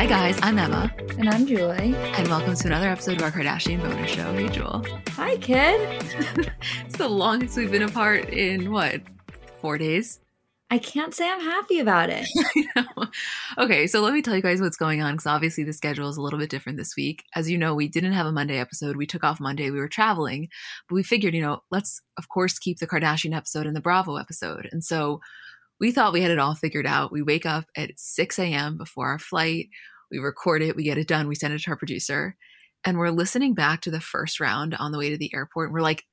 [0.00, 0.38] Hi, guys.
[0.42, 0.90] I'm Emma.
[1.18, 1.94] And I'm Julie.
[1.94, 4.32] And welcome to another episode of our Kardashian bonus show.
[4.32, 4.82] Hey, Jewel.
[5.10, 6.02] Hi, kid.
[6.86, 9.02] it's the longest we've been apart in what,
[9.60, 10.18] four days?
[10.70, 12.26] I can't say I'm happy about it.
[13.58, 16.16] okay, so let me tell you guys what's going on because obviously the schedule is
[16.16, 17.22] a little bit different this week.
[17.34, 18.96] As you know, we didn't have a Monday episode.
[18.96, 19.70] We took off Monday.
[19.70, 20.48] We were traveling,
[20.88, 24.16] but we figured, you know, let's of course keep the Kardashian episode and the Bravo
[24.16, 24.66] episode.
[24.72, 25.20] And so
[25.80, 27.10] we thought we had it all figured out.
[27.10, 28.76] We wake up at 6 a.m.
[28.76, 29.68] before our flight.
[30.10, 32.36] We record it, we get it done, we send it to our producer,
[32.84, 35.68] and we're listening back to the first round on the way to the airport.
[35.68, 36.04] And we're like,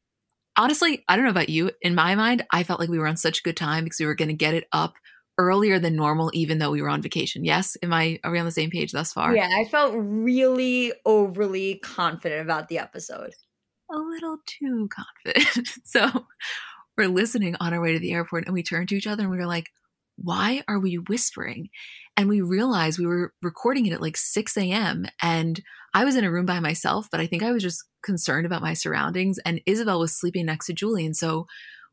[0.58, 1.72] honestly, I don't know about you.
[1.82, 4.06] In my mind, I felt like we were on such a good time because we
[4.06, 4.96] were going to get it up
[5.38, 7.46] earlier than normal, even though we were on vacation.
[7.46, 8.20] Yes, am I?
[8.24, 9.36] Are we on the same page thus far?
[9.36, 13.34] Yeah, I felt really overly confident about the episode.
[13.92, 15.68] A little too confident.
[15.84, 16.26] so
[16.98, 19.32] we're listening on our way to the airport, and we turn to each other and
[19.32, 19.70] we were like,
[20.18, 21.70] "Why are we whispering?"
[22.18, 25.06] And we realized we were recording it at like 6 a.m.
[25.22, 25.62] And
[25.94, 28.64] I was in a room by myself, but I think I was just concerned about
[28.64, 29.38] my surroundings.
[29.46, 31.06] And Isabel was sleeping next to Julie.
[31.06, 31.46] And so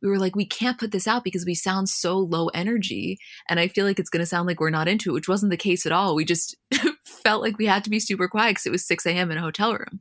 [0.02, 3.18] we were like, we can't put this out because we sound so low energy.
[3.48, 5.50] And I feel like it's going to sound like we're not into it, which wasn't
[5.50, 6.14] the case at all.
[6.14, 6.56] We just
[7.04, 9.30] felt like we had to be super quiet because it was 6 a.m.
[9.30, 10.00] in a hotel room.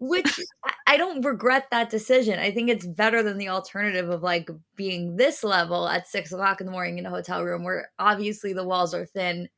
[0.00, 0.40] Which
[0.86, 2.38] I don't regret that decision.
[2.38, 6.60] I think it's better than the alternative of like being this level at six o'clock
[6.60, 9.48] in the morning in a hotel room where obviously the walls are thin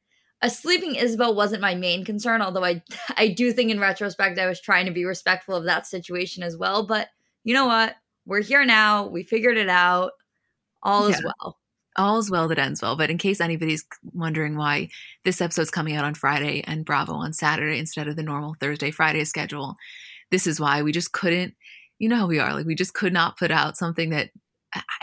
[0.42, 2.82] a sleeping Isabel wasn't my main concern, although I
[3.16, 6.56] I do think in retrospect I was trying to be respectful of that situation as
[6.56, 6.86] well.
[6.86, 7.08] But
[7.44, 7.94] you know what?
[8.26, 9.06] We're here now.
[9.06, 10.12] We figured it out.
[10.82, 11.16] All yeah.
[11.16, 11.58] is well.
[11.96, 12.96] All is well that ends well.
[12.96, 14.88] But in case anybody's wondering why
[15.24, 18.90] this episode's coming out on Friday and Bravo on Saturday instead of the normal Thursday
[18.90, 19.76] Friday schedule,
[20.30, 21.54] this is why we just couldn't.
[21.98, 22.52] You know how we are.
[22.52, 24.30] Like we just could not put out something that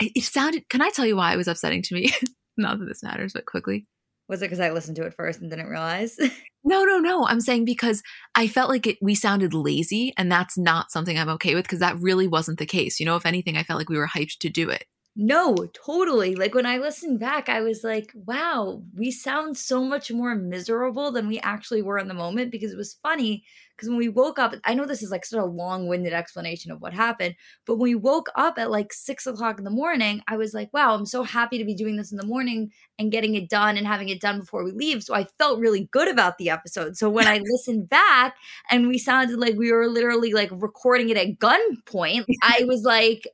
[0.00, 0.68] it sounded.
[0.68, 2.12] Can I tell you why it was upsetting to me?
[2.56, 3.86] not that this matters, but quickly
[4.28, 6.16] was it because I listened to it first and didn't realize?
[6.64, 7.26] no, no, no.
[7.26, 8.02] I'm saying because
[8.34, 11.80] I felt like it, we sounded lazy, and that's not something I'm okay with because
[11.80, 12.98] that really wasn't the case.
[13.00, 14.84] You know, if anything, I felt like we were hyped to do it.
[15.16, 16.34] No, totally.
[16.34, 21.12] Like when I listened back, I was like, wow, we sound so much more miserable
[21.12, 23.44] than we actually were in the moment because it was funny.
[23.76, 26.72] Because when we woke up, I know this is like such a long winded explanation
[26.72, 30.20] of what happened, but when we woke up at like six o'clock in the morning,
[30.26, 33.12] I was like, wow, I'm so happy to be doing this in the morning and
[33.12, 35.04] getting it done and having it done before we leave.
[35.04, 36.96] So I felt really good about the episode.
[36.96, 38.34] So when I listened back
[38.68, 43.28] and we sounded like we were literally like recording it at gunpoint, I was like,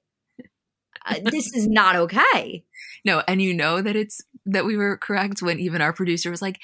[1.06, 2.64] Uh, this is not okay.
[3.04, 6.42] No, and you know that it's that we were correct when even our producer was
[6.42, 6.58] like,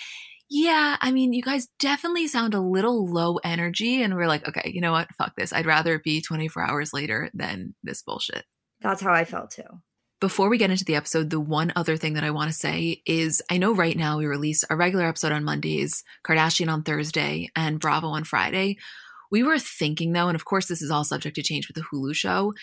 [0.48, 4.02] yeah, I mean, you guys definitely sound a little low energy.
[4.02, 5.12] And we're like, okay, you know what?
[5.16, 5.52] Fuck this.
[5.52, 8.44] I'd rather it be 24 hours later than this bullshit.
[8.80, 9.62] That's how I felt too.
[10.20, 13.02] Before we get into the episode, the one other thing that I want to say
[13.04, 17.50] is I know right now we release our regular episode on Mondays, Kardashian on Thursday,
[17.54, 18.76] and Bravo on Friday.
[19.30, 21.82] We were thinking though, and of course, this is all subject to change with the
[21.82, 22.54] Hulu show,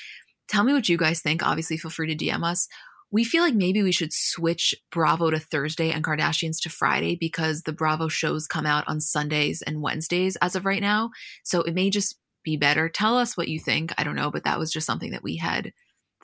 [0.48, 1.45] Tell me what you guys think.
[1.45, 2.68] Obviously, feel free to DM us.
[3.12, 7.62] We feel like maybe we should switch Bravo to Thursday and Kardashians to Friday because
[7.62, 11.12] the Bravo shows come out on Sundays and Wednesdays as of right now.
[11.44, 12.90] So it may just be better.
[12.90, 13.94] Tell us what you think.
[13.98, 15.74] I don't know, but that was just something that we had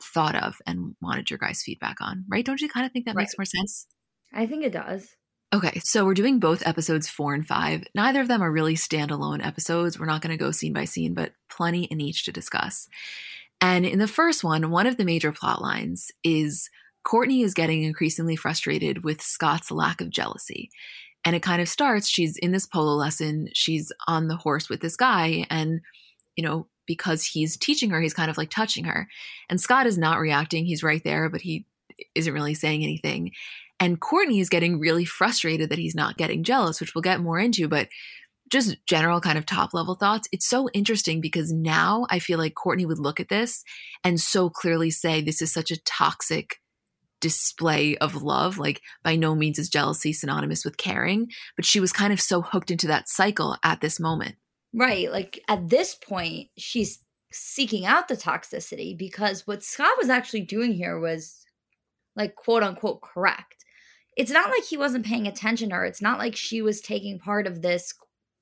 [0.01, 2.45] thought of and wanted your guys' feedback on, right?
[2.45, 3.23] Don't you kind of think that right.
[3.23, 3.85] makes more sense?
[4.33, 5.15] I think it does.
[5.51, 7.83] Okay, so we're doing both episodes four and five.
[7.95, 9.99] Neither of them are really standalone episodes.
[9.99, 12.87] We're not going to go scene by scene, but plenty in each to discuss.
[13.61, 16.69] And in the first one, one of the major plot lines is
[17.05, 20.69] Kourtney is getting increasingly frustrated with Scott's lack of jealousy.
[21.25, 24.79] And it kind of starts, she's in this polo lesson, she's on the horse with
[24.79, 25.81] this guy, and,
[26.37, 29.07] you know, because he's teaching her, he's kind of like touching her.
[29.49, 30.65] And Scott is not reacting.
[30.65, 31.65] He's right there, but he
[32.15, 33.31] isn't really saying anything.
[33.79, 37.39] And Kourtney is getting really frustrated that he's not getting jealous, which we'll get more
[37.39, 37.87] into, but
[38.49, 40.27] just general kind of top level thoughts.
[40.31, 43.63] It's so interesting because now I feel like Kourtney would look at this
[44.03, 46.57] and so clearly say this is such a toxic
[47.21, 48.57] display of love.
[48.57, 52.41] Like, by no means is jealousy synonymous with caring, but she was kind of so
[52.41, 54.35] hooked into that cycle at this moment.
[54.73, 55.11] Right.
[55.11, 56.99] Like, at this point, she's
[57.31, 61.45] seeking out the toxicity because what Scott was actually doing here was
[62.15, 63.55] like quote unquote correct.
[64.17, 65.85] It's not like he wasn't paying attention to her.
[65.85, 67.93] It's not like she was taking part of this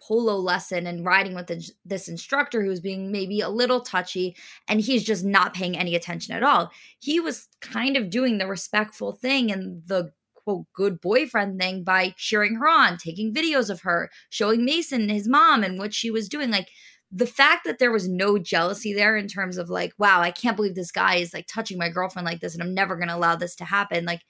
[0.01, 4.35] polo lesson and riding with the, this instructor who was being maybe a little touchy
[4.67, 6.71] and he's just not paying any attention at all.
[6.99, 12.13] He was kind of doing the respectful thing and the quote good boyfriend thing by
[12.17, 16.29] cheering her on, taking videos of her, showing Mason his mom and what she was
[16.29, 16.51] doing.
[16.51, 16.69] Like
[17.11, 20.55] the fact that there was no jealousy there in terms of like, wow, I can't
[20.55, 23.15] believe this guy is like touching my girlfriend like this and I'm never going to
[23.15, 24.05] allow this to happen.
[24.05, 24.21] Like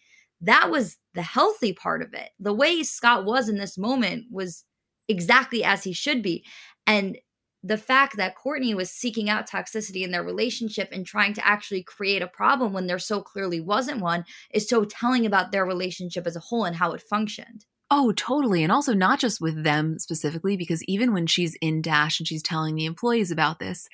[0.41, 2.29] that was the healthy part of it.
[2.39, 4.63] The way Scott was in this moment was
[5.07, 6.45] exactly as he should be.
[6.85, 7.17] And
[7.63, 11.83] the fact that Kourtney was seeking out toxicity in their relationship and trying to actually
[11.83, 14.23] create a problem when there so clearly wasn't one
[14.53, 17.65] is so telling about their relationship as a whole and how it functioned.
[17.89, 18.63] Oh, totally.
[18.63, 22.43] And also not just with them specifically, because even when she's in Dash and she's
[22.43, 23.87] telling the employees about this,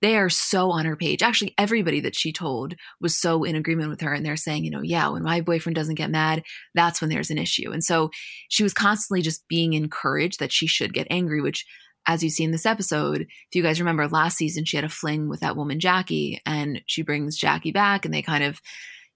[0.00, 1.22] they are so on her page.
[1.22, 4.12] Actually, everybody that she told was so in agreement with her.
[4.12, 6.42] And they're saying, you know, yeah, when my boyfriend doesn't get mad,
[6.74, 7.70] that's when there's an issue.
[7.72, 8.10] And so
[8.48, 11.64] she was constantly just being encouraged that she should get angry, which,
[12.06, 14.88] as you see in this episode, if you guys remember last season, she had a
[14.88, 18.60] fling with that woman, Jackie, and she brings Jackie back and they kind of,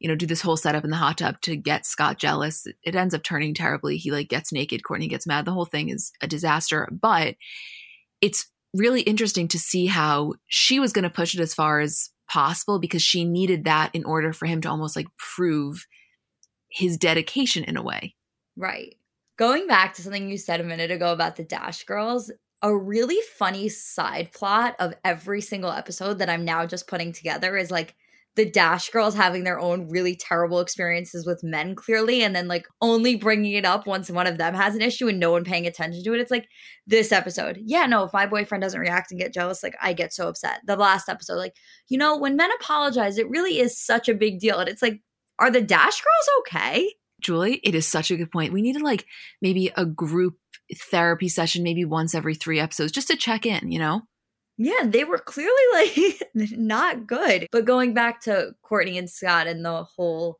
[0.03, 2.67] you know, do this whole setup in the hot tub to get Scott jealous.
[2.83, 3.97] It ends up turning terribly.
[3.97, 5.45] He like gets naked, Kourtney gets mad.
[5.45, 6.89] The whole thing is a disaster.
[6.91, 7.37] But
[8.21, 12.11] it's really interesting to see how she was going to push it as far as
[12.29, 15.87] possible because she needed that in order for him to almost like prove
[16.69, 18.17] his dedication in a way.
[18.57, 18.97] Right.
[19.39, 23.21] Going back to something you said a minute ago about the Dash Girls, a really
[23.37, 27.95] funny side plot of every single episode that I'm now just putting together is like
[28.35, 32.67] the Dash girls having their own really terrible experiences with men, clearly, and then like
[32.81, 35.67] only bringing it up once one of them has an issue and no one paying
[35.67, 36.21] attention to it.
[36.21, 36.49] It's like
[36.87, 37.59] this episode.
[37.63, 40.61] Yeah, no, if my boyfriend doesn't react and get jealous, like I get so upset.
[40.67, 41.55] The last episode, like,
[41.89, 44.59] you know, when men apologize, it really is such a big deal.
[44.59, 45.01] And it's like,
[45.39, 46.95] are the Dash girls okay?
[47.21, 48.53] Julie, it is such a good point.
[48.53, 49.07] We needed like
[49.43, 50.37] maybe a group
[50.91, 54.03] therapy session, maybe once every three episodes, just to check in, you know?
[54.65, 57.49] Yeah, they were clearly like not good.
[57.51, 60.39] But going back to Kourtney and Scott and the whole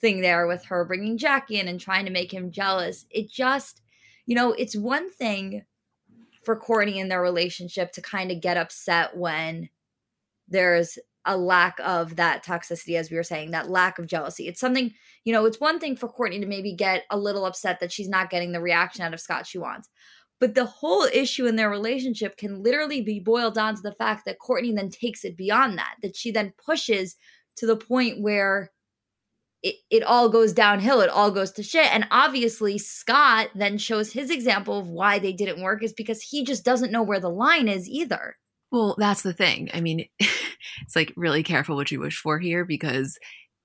[0.00, 3.80] thing there with her bringing Jackie in and trying to make him jealous, it just,
[4.26, 5.64] you know, it's one thing
[6.44, 9.70] for Kourtney in their relationship to kind of get upset when
[10.48, 14.46] there's a lack of that toxicity, as we were saying, that lack of jealousy.
[14.46, 14.92] It's something,
[15.24, 18.08] you know, it's one thing for Kourtney to maybe get a little upset that she's
[18.08, 19.88] not getting the reaction out of Scott she wants.
[20.38, 24.24] But the whole issue in their relationship can literally be boiled down to the fact
[24.26, 27.16] that Kourtney then takes it beyond that, that she then pushes
[27.56, 28.70] to the point where
[29.62, 31.92] it, it all goes downhill, it all goes to shit.
[31.92, 36.44] And obviously, Scott then shows his example of why they didn't work is because he
[36.44, 38.36] just doesn't know where the line is either.
[38.70, 39.70] Well, that's the thing.
[39.72, 43.18] I mean, it's like really careful what you wish for here because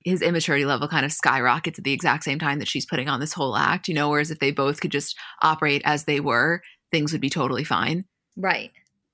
[0.03, 3.19] his immaturity level kind of skyrockets at the exact same time that she's putting on
[3.19, 6.61] this whole act, you know, whereas if they both could just operate as they were,
[6.91, 8.05] things would be totally fine.
[8.35, 8.71] Right.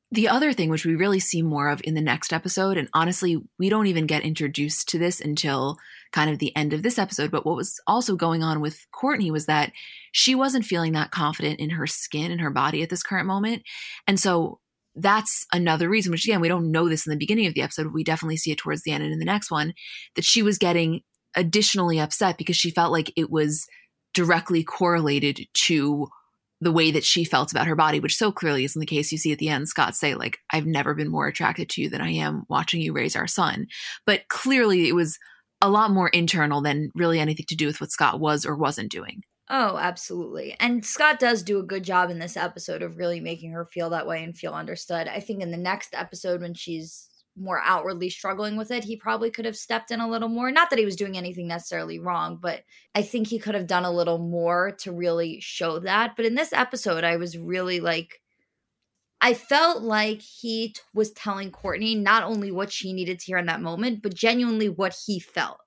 [0.10, 3.38] The other thing, which we really see more of in the next episode, and honestly,
[3.60, 5.78] we don't even get introduced to this until
[6.14, 9.30] kind of the end of this episode, but what was also going on with Kourtney
[9.32, 9.74] was that
[10.14, 13.64] she wasn't feeling that confident in her skin and her body at this current moment.
[14.08, 14.60] And so
[14.98, 17.94] that's another reason, which again, we don't know this in the beginning of the episode.
[17.94, 19.74] We definitely see it towards the end and in the next one,
[20.16, 21.02] that she was getting
[21.36, 23.66] additionally upset because she felt like it was
[24.14, 26.08] directly correlated to
[26.60, 29.12] the way that she felt about her body, which so clearly isn't the case.
[29.12, 31.90] You see at the end, Scott say, like, I've never been more attracted to you
[31.90, 33.68] than I am watching you raise our son.
[34.08, 35.20] But clearly it was
[35.62, 38.92] a lot more internal than really anything to do with what Scott was or wasn't
[38.92, 39.22] doing.
[39.50, 40.58] Oh, absolutely.
[40.60, 43.90] And Scott does do a good job in this episode of really making her feel
[43.92, 45.08] that way and feel understood.
[45.08, 49.32] I think in the next episode, when she's more outwardly struggling with it, he probably
[49.32, 50.52] could have stepped in a little more.
[50.52, 52.64] Not that he was doing anything necessarily wrong, but
[52.94, 56.16] I think he could have done a little more to really show that.
[56.18, 58.20] But in this episode, I was really like,
[59.22, 63.38] I felt like he t- was telling Kourtney not only what she needed to hear
[63.38, 65.60] in that moment, but genuinely what he felt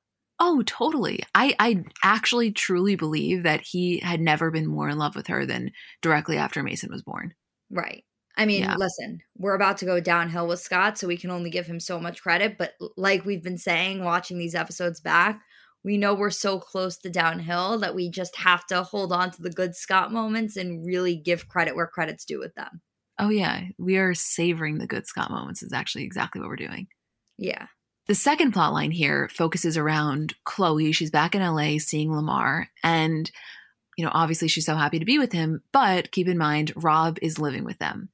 [0.42, 1.22] Oh, totally.
[1.34, 5.44] I, I actually truly believe that he had never been more in love with her
[5.44, 5.70] than
[6.00, 7.34] directly after Mason was born.
[7.70, 8.04] Right.
[8.38, 8.76] I mean, yeah.
[8.76, 12.00] listen, we're about to go downhill with Scott, so we can only give him so
[12.00, 12.56] much credit.
[12.56, 15.42] But like we've been saying, watching these episodes back,
[15.84, 19.42] we know we're so close to downhill that we just have to hold on to
[19.42, 22.80] the good Scott moments and really give credit where credit's due with them.
[23.18, 23.64] Oh, yeah.
[23.78, 26.86] We are savoring the good Scott moments, is actually exactly what we're doing.
[27.36, 27.66] Yeah.
[28.10, 30.92] The second plot line here focuses around Khloé.
[30.92, 32.68] She's back in LA seeing Lamar.
[32.82, 33.30] And,
[33.96, 35.62] you know, obviously she's so happy to be with him.
[35.72, 38.08] But keep in mind, Rob is living with them.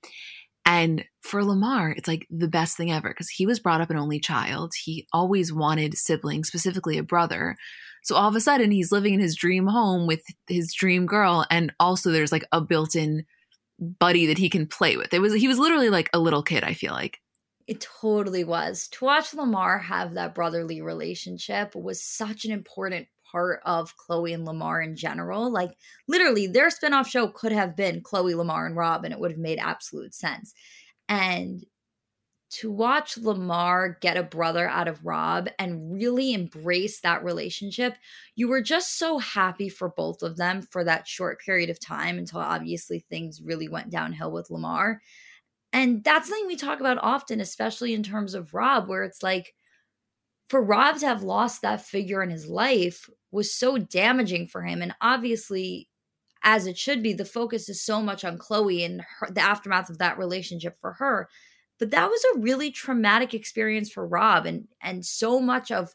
[0.67, 3.97] And for Lamar, it's like the best thing ever because he was brought up an
[3.97, 4.75] only child.
[4.85, 7.57] He always wanted siblings, specifically a brother.
[8.05, 11.47] So all of a sudden, he's living in his dream home with his dream girl.
[11.51, 13.25] And also, there's like a built in
[13.79, 15.15] buddy that he can play with.
[15.15, 17.19] It was, he was literally like a little kid, I feel like.
[17.67, 18.89] It totally was.
[18.89, 24.45] To watch Lamar have that brotherly relationship was such an important part of Khloé and
[24.45, 25.51] Lamar in general.
[25.51, 25.73] Like,
[26.07, 29.41] literally, their spinoff show could have been Khloé, Lamar, and Rob, and it would have
[29.41, 30.55] made absolute sense.
[31.09, 31.65] And
[32.49, 37.97] to watch Lamar get a brother out of Rob and really embrace that relationship,
[38.37, 42.19] you were just so happy for both of them for that short period of time
[42.19, 45.03] until obviously things really went downhill with Lamar.
[45.77, 49.53] And that's something we talk about often, especially in terms of Rob, where it's like
[50.49, 54.81] for Rob to have lost that figure in his life was so damaging for him.
[54.81, 55.91] And obviously,
[56.43, 59.91] as it should be, the focus is so much on Khloé and her, the aftermath
[59.91, 61.29] of that relationship for her.
[61.79, 65.95] But that was a really traumatic experience for Rob, and and so much of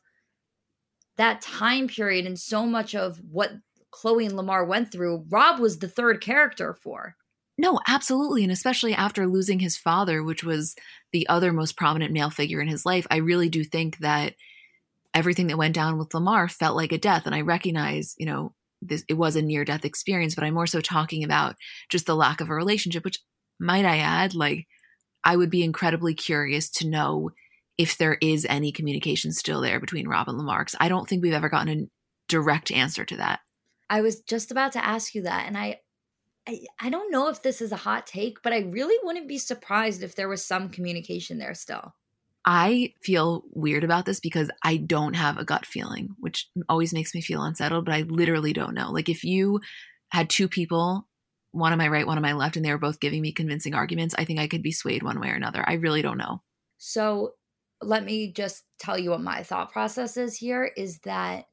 [1.18, 3.54] that time period and so much of what
[3.92, 7.16] Khloé and Lamar went through, Rob was the third character for.
[7.62, 8.42] No, absolutely.
[8.42, 10.76] And especially after losing his father, which was
[11.12, 14.34] the other most prominent male figure in his life, I really do think that
[15.14, 17.28] everything that went down with Lamar felt like a death.
[17.28, 20.66] And I recognize, you know, this it was a near death experience, but I'm more
[20.66, 21.56] so talking about
[21.88, 23.20] just the lack of a relationship, which
[23.60, 24.66] might I add, like
[25.24, 27.30] I would be incredibly curious to know
[27.78, 30.66] if there is any communication still there between Rob and Lamar.
[30.80, 31.86] I don't think we've ever gotten a
[32.28, 33.42] direct answer to that.
[33.88, 35.82] I was just about to ask you that, and I
[36.48, 39.38] I, I don't know if this is a hot take, but I really wouldn't be
[39.38, 41.94] surprised if there was some communication there still.
[42.44, 47.14] I feel weird about this because I don't have a gut feeling, which always makes
[47.14, 48.92] me feel unsettled, but I literally don't know.
[48.92, 49.60] Like if you
[50.10, 51.08] had two people,
[51.52, 53.76] one on my right, one on my left, and they were both giving me convincing
[53.76, 55.64] arguments, I think I could be swayed one way or another.
[55.68, 56.42] I really don't know.
[56.80, 57.34] So
[57.82, 61.46] let me just tell you what my thought process is here is that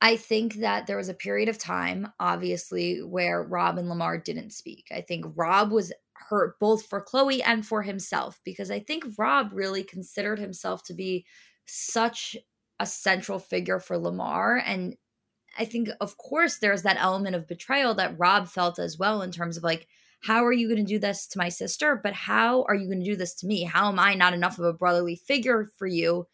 [0.00, 4.52] I think that there was a period of time, obviously, where Rob and Lamar didn't
[4.52, 4.86] speak.
[4.90, 9.50] I think Rob was hurt both for Khloé and for himself because I think Rob
[9.52, 11.24] really considered himself to be
[11.66, 12.36] such
[12.78, 14.62] a central figure for Lamar.
[14.64, 14.96] And
[15.58, 19.30] I think, of course, there's that element of betrayal that Rob felt as well in
[19.30, 19.88] terms of like,
[20.22, 21.98] how are you going to do this to my sister?
[22.02, 23.62] But how are you going to do this to me?
[23.64, 26.26] How am I not enough of a brotherly figure for you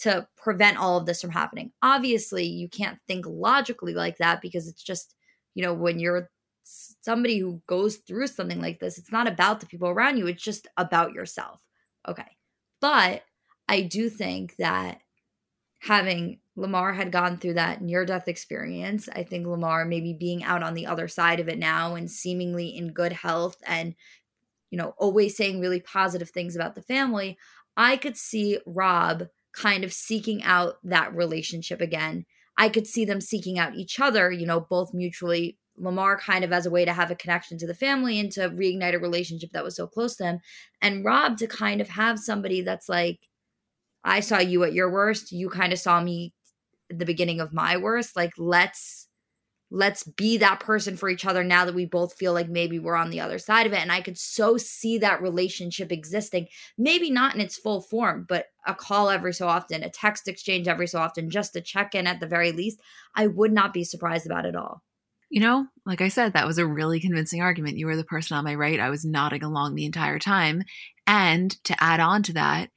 [0.00, 1.72] to prevent all of this from happening.
[1.82, 5.14] Obviously, you can't think logically like that because it's just,
[5.54, 6.30] you know, when you're
[6.64, 10.42] somebody who goes through something like this, it's not about the people around you, it's
[10.42, 11.60] just about yourself.
[12.08, 12.36] Okay.
[12.80, 13.22] But
[13.68, 15.00] I do think that
[15.80, 20.62] having Lamar had gone through that near death experience, I think Lamar maybe being out
[20.62, 23.94] on the other side of it now and seemingly in good health and,
[24.70, 27.36] you know, always saying really positive things about the family,
[27.76, 32.24] I could see Rob kind of seeking out that relationship again.
[32.56, 35.56] I could see them seeking out each other, you know, both mutually.
[35.76, 38.50] Lamar kind of as a way to have a connection to the family and to
[38.50, 40.38] reignite a relationship that was so close to him.
[40.82, 43.20] And Rob to kind of have somebody that's like,
[44.04, 45.32] I saw you at your worst.
[45.32, 46.34] You kind of saw me
[46.90, 48.14] at the beginning of my worst.
[48.14, 49.08] Like, let's
[49.70, 52.96] let's be that person for each other now that we both feel like maybe we're
[52.96, 53.80] on the other side of it.
[53.80, 58.46] And I could so see that relationship existing, maybe not in its full form, but
[58.66, 62.06] a call every so often, a text exchange every so often, just a check in
[62.06, 62.80] at the very least.
[63.14, 64.82] I would not be surprised about it all.
[65.30, 67.78] You know, like I said, that was a really convincing argument.
[67.78, 68.80] You were the person on my right.
[68.80, 70.64] I was nodding along the entire time.
[71.06, 72.70] And to add on to that,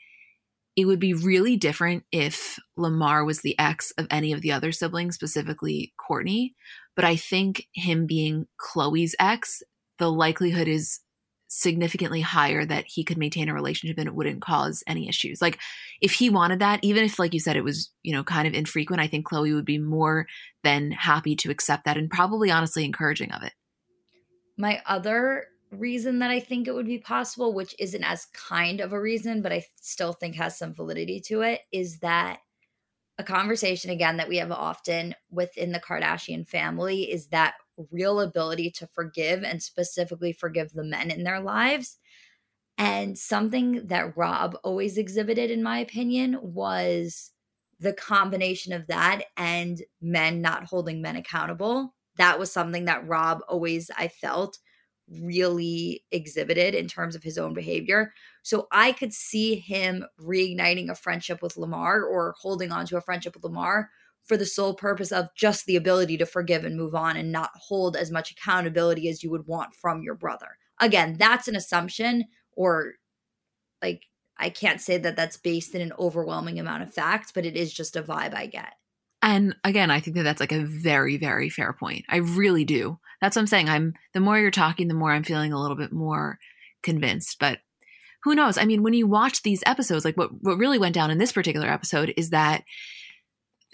[0.76, 4.72] it would be really different if Lamar was the ex of any of the other
[4.72, 6.54] siblings, specifically Kourtney.
[6.96, 9.64] But I think him being Khloé's ex,
[9.98, 11.00] the likelihood is
[11.48, 15.40] significantly higher that he could maintain a relationship and it wouldn't cause any issues.
[15.40, 15.60] Like
[16.02, 18.56] if he wanted that, even if like you said it was, you know, kind of
[18.56, 20.26] infrequent, I think Khloé would be more
[20.64, 23.54] than happy to accept that and probably honestly encouraging of it.
[24.58, 28.94] My other reason that I think it would be possible, which isn't as kind of
[28.94, 32.40] a reason, but I still think has some validity to it, is that
[33.18, 37.56] a conversation again that we have often within the Kardashian family is that
[37.92, 41.98] real ability to forgive and specifically forgive the men in their lives.
[42.78, 47.32] And something that Rob always exhibited, in my opinion, was
[47.80, 51.94] the combination of that and men not holding men accountable.
[52.18, 54.58] That was something that Rob always, I felt,
[55.10, 58.14] really exhibited in terms of his own behavior.
[58.42, 63.02] So I could see him reigniting a friendship with Lamar or holding on to a
[63.02, 63.90] friendship with Lamar
[64.24, 67.52] for the sole purpose of just the ability to forgive and move on and not
[67.56, 70.58] hold as much accountability as you would want from your brother.
[70.80, 72.94] Again, that's an assumption or
[73.82, 74.04] like
[74.38, 77.74] I can't say that that's based in an overwhelming amount of facts, but it is
[77.74, 78.74] just a vibe I get.
[79.22, 82.06] And again, I think that that's like a very, very fair point.
[82.10, 83.00] I really do.
[83.24, 83.70] That's what I'm saying.
[83.70, 86.40] I'm the more you're talking, the more I'm feeling a little bit more
[86.84, 87.38] convinced.
[87.40, 87.60] But
[88.24, 88.58] who knows?
[88.58, 91.32] I mean, when you watch these episodes, like what what really went down in this
[91.32, 92.66] particular episode is that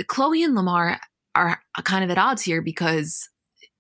[0.04, 1.00] Khloé and Lamar
[1.34, 3.28] are kind of at odds here because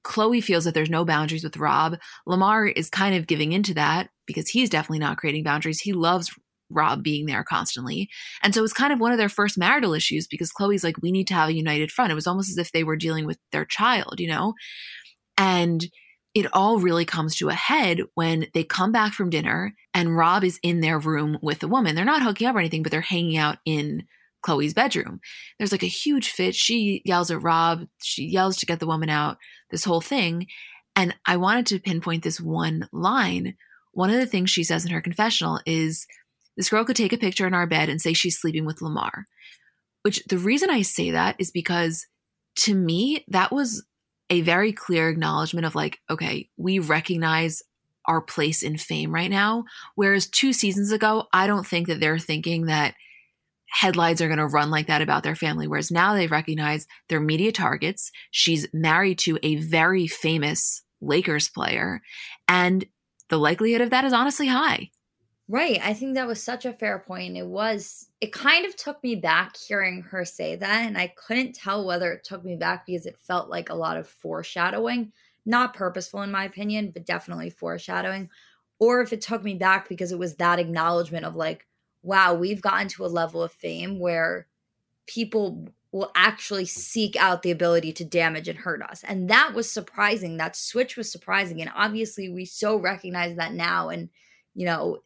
[0.03, 1.99] Khloé feels that there's no boundaries with Rob.
[2.25, 5.81] Lamar is kind of giving into that because he's definitely not creating boundaries.
[5.81, 6.31] He loves
[6.71, 8.09] Rob being there constantly.
[8.41, 11.11] And so it's kind of one of their first marital issues because Khloé's like, we
[11.11, 12.11] need to have a united front.
[12.11, 14.53] It was almost as if they were dealing with their child, you know?
[15.39, 15.87] And
[16.35, 20.43] it all really comes to a head when they come back from dinner and Rob
[20.43, 21.95] is in their room with the woman.
[21.95, 24.03] They're not hooking up or anything, but they're hanging out in
[24.45, 25.21] Khloé's bedroom.
[25.57, 26.55] There's like a huge fit.
[26.55, 27.87] She yells at Rob.
[28.03, 29.37] She yells to get the woman out,
[29.71, 30.47] this whole thing.
[30.95, 33.55] And I wanted to pinpoint this one line.
[33.93, 36.05] One of the things she says in her confessional is,
[36.57, 39.25] this girl could take a picture in our bed and say she's sleeping with Lamar.
[40.03, 42.05] Which the reason I say that is because
[42.57, 43.85] to me, that was
[44.29, 47.63] a very clear acknowledgement of like, okay, we recognize
[48.05, 49.65] our place in fame right now.
[49.95, 52.95] Whereas two seasons ago, I don't think that they're thinking that
[53.69, 55.67] headlines are going to run like that about their family.
[55.67, 58.11] Whereas now they recognize their media targets.
[58.31, 62.01] She's married to a very famous Lakers player.
[62.47, 62.85] And
[63.29, 64.89] the likelihood of that is honestly high.
[65.51, 65.79] Right.
[65.83, 67.35] I think that was such a fair point.
[67.35, 70.85] It was, it kind of took me back hearing her say that.
[70.85, 73.97] And I couldn't tell whether it took me back because it felt like a lot
[73.97, 75.11] of foreshadowing,
[75.47, 78.29] not purposeful in my opinion, but definitely foreshadowing.
[78.77, 81.65] Or if it took me back because it was that acknowledgement of like,
[82.03, 84.45] wow, we've gotten to a level of fame where
[85.07, 89.03] people will actually seek out the ability to damage and hurt us.
[89.03, 90.37] And that was surprising.
[90.37, 91.59] That switch was surprising.
[91.59, 93.89] And obviously, we so recognize that now.
[93.89, 94.09] And,
[94.53, 94.99] you know,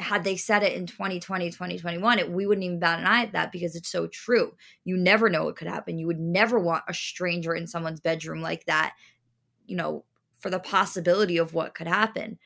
[0.00, 3.32] had they said it in 2020 2021 it, we wouldn't even bat an eye at
[3.32, 4.52] that because it's so true.
[4.84, 5.98] You never know what could happen.
[5.98, 8.94] You would never want a stranger in someone's bedroom like that
[9.70, 10.04] you know
[10.38, 12.38] for the possibility of what could happen.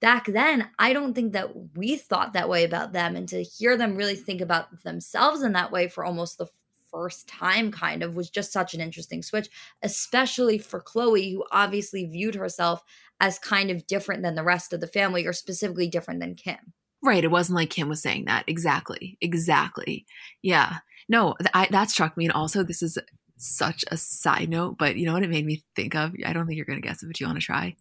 [0.00, 3.76] Back then i don't think that we thought that way about them and to hear
[3.76, 6.46] them really think about themselves in that way for almost the
[6.90, 9.50] first time kind of was just such an interesting switch
[9.82, 12.82] especially for Khloé who obviously viewed herself
[13.20, 16.72] as kind of different than the rest of the family or specifically different than kim
[17.02, 17.24] Right.
[17.24, 18.44] It wasn't like Kim was saying that.
[18.46, 19.16] Exactly.
[19.20, 20.06] Exactly.
[20.42, 20.78] Yeah.
[21.08, 22.26] No, I, that struck me.
[22.26, 22.98] And also, this is
[23.36, 26.14] such a side note, but you know what it made me think of?
[26.24, 27.74] I don't think you're going to guess it, but you want to try?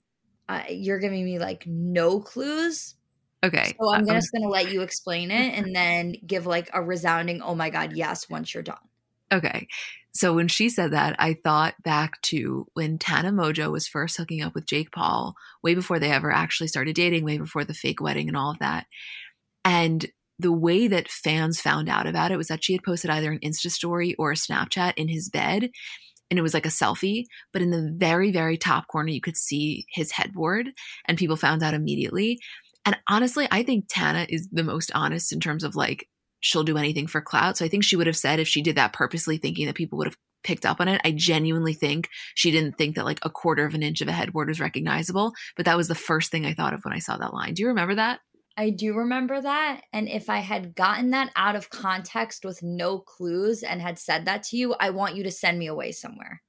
[0.47, 2.95] Uh, you're giving me like no clues.
[3.43, 3.75] Okay.
[3.79, 6.81] So I'm uh, just going to let you explain it and then give like a
[6.81, 8.77] resounding, oh my God, yes, once you're done.
[9.31, 9.67] Okay.
[10.11, 14.41] So when she said that, I thought back to when Tana Mongeau was first hooking
[14.41, 18.01] up with Jake Paul, way before they ever actually started dating, way before the fake
[18.01, 18.87] wedding and all of that.
[19.63, 20.07] And
[20.39, 23.39] the way that fans found out about it was that she had posted either an
[23.39, 25.69] Insta story or a Snapchat in his bed.
[26.31, 29.37] And it was like a selfie, but in the very, very top corner, you could
[29.37, 30.69] see his headboard,
[31.07, 32.39] and people found out immediately.
[32.85, 36.07] And honestly, I think Tana is the most honest in terms of like
[36.39, 37.57] she'll do anything for clout.
[37.57, 39.97] So I think she would have said if she did that purposely thinking that people
[39.97, 41.01] would have picked up on it.
[41.03, 44.13] I genuinely think she didn't think that like a quarter of an inch of a
[44.13, 47.17] headboard was recognizable, but that was the first thing I thought of when I saw
[47.17, 47.53] that line.
[47.53, 48.19] Do you remember that?
[48.57, 49.81] I do remember that.
[49.93, 54.25] And if I had gotten that out of context with no clues and had said
[54.25, 56.41] that to you, I want you to send me away somewhere.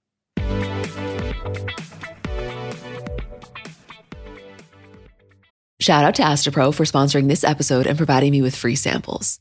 [5.80, 9.40] Shout out to Astepro for sponsoring this episode and providing me with free samples.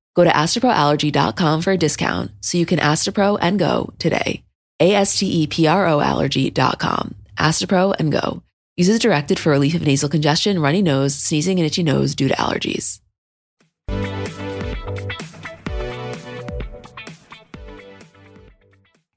[0.15, 4.43] Go to asteproallergy.com for a discount so you can Astepro and go today.
[4.79, 7.15] A S T E P R O allergy.com.
[7.37, 8.43] Astepro and go.
[8.77, 12.33] Uses directed for relief of nasal congestion, runny nose, sneezing, and itchy nose due to
[12.35, 12.99] allergies.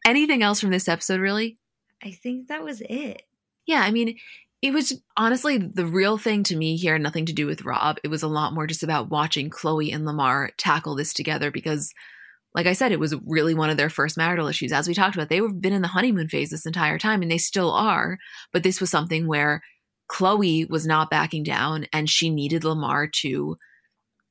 [0.06, 1.58] Anything else from this episode, really?
[2.02, 3.22] I think that was it.
[3.66, 4.18] Yeah, I mean,
[4.64, 7.98] it was honestly the real thing to me here, nothing to do with Rob.
[8.02, 11.92] It was a lot more just about watching Khloé and Lamar tackle this together because,
[12.54, 14.72] like I said, it was really one of their first marital issues.
[14.72, 17.36] As we talked about, they've been in the honeymoon phase this entire time and they
[17.36, 18.16] still are.
[18.54, 19.62] But this was something where
[20.10, 23.58] Khloé was not backing down and she needed Lamar to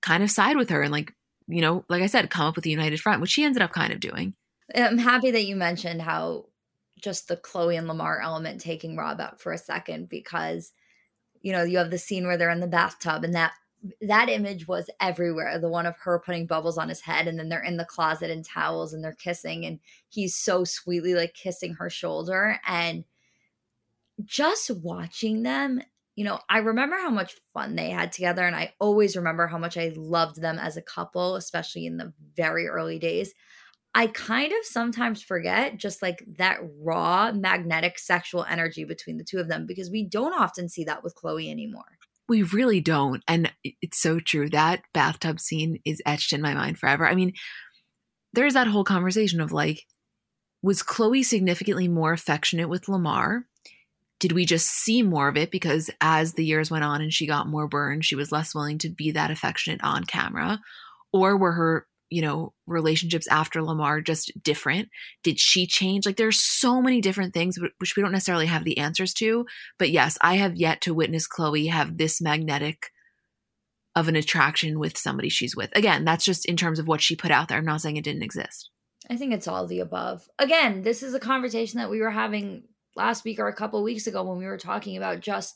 [0.02, 1.14] kind of side with her and, like,
[1.48, 3.72] you know, like I said, come up with a united front, which she ended up
[3.72, 4.34] kind of doing.
[4.74, 6.46] I'm happy that you mentioned how
[7.04, 10.72] just the Khloé and Lamar element taking Rob out for a second because
[11.42, 13.52] you know you have the scene where they're in the bathtub and that
[14.02, 17.50] that image was everywhere the one of her putting bubbles on his head and then
[17.50, 21.74] they're in the closet in towels and they're kissing and he's so sweetly like kissing
[21.74, 23.04] her shoulder and
[24.24, 25.82] just watching them
[26.16, 29.58] you know i remember how much fun they had together and i always remember how
[29.58, 33.34] much i loved them as a couple especially in the very early days
[33.96, 39.38] I kind of sometimes forget just like that raw magnetic sexual energy between the two
[39.38, 42.00] of them because we don't often see that with Khloé anymore.
[42.28, 43.24] We really don't.
[43.28, 44.50] And it's so true.
[44.50, 47.08] That bathtub scene is etched in my mind forever.
[47.08, 47.34] I mean,
[48.34, 49.86] there's that whole conversation of like,
[50.64, 53.46] was Khloé significantly more affectionate with Lamar?
[54.20, 57.28] Did we just see more of it because as the years went on and she
[57.28, 60.62] got more burned, she was less willing to be that affectionate on camera?
[61.12, 64.90] Or were her you know, relationships after Lamar just different?
[65.24, 66.06] Did she change?
[66.06, 69.46] Like there's so many different things which we don't necessarily have the answers to.
[69.80, 72.92] But yes, I have yet to witness Khloé have this magnetic
[73.96, 75.76] of an attraction with somebody she's with.
[75.76, 77.58] Again, that's just in terms of what she put out there.
[77.58, 78.70] I'm not saying it didn't exist.
[79.10, 80.28] I think it's all the above.
[80.40, 82.64] Again, this is a conversation that we were having
[82.96, 85.56] last week or a couple weeks ago when we were talking about just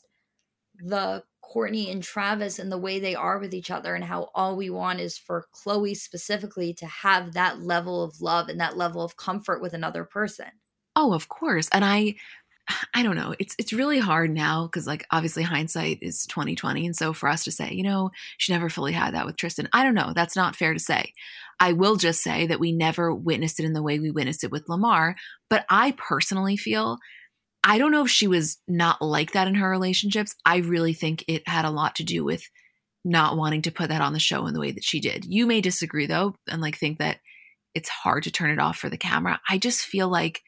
[0.80, 4.56] the Kourtney and Travis and the way they are with each other and how all
[4.56, 9.02] we want is for Khloé specifically to have that level of love and that level
[9.02, 10.46] of comfort with another person.
[10.94, 11.68] Oh, of course.
[11.72, 12.16] And I
[12.94, 13.34] I don't know.
[13.38, 17.44] It's it's really hard now cuz like obviously hindsight is 2020 and so for us
[17.44, 19.68] to say, you know, she never fully had that with Tristan.
[19.72, 20.12] I don't know.
[20.14, 21.12] That's not fair to say.
[21.60, 24.52] I will just say that we never witnessed it in the way we witnessed it
[24.52, 25.16] with Lamar,
[25.48, 26.98] but I personally feel
[27.68, 30.34] I don't know if she was not like that in her relationships.
[30.42, 32.42] I really think it had a lot to do with
[33.04, 35.26] not wanting to put that on the show in the way that she did.
[35.26, 37.18] You may disagree though, and like think that
[37.74, 39.38] it's hard to turn it off for the camera.
[39.50, 40.40] I just feel like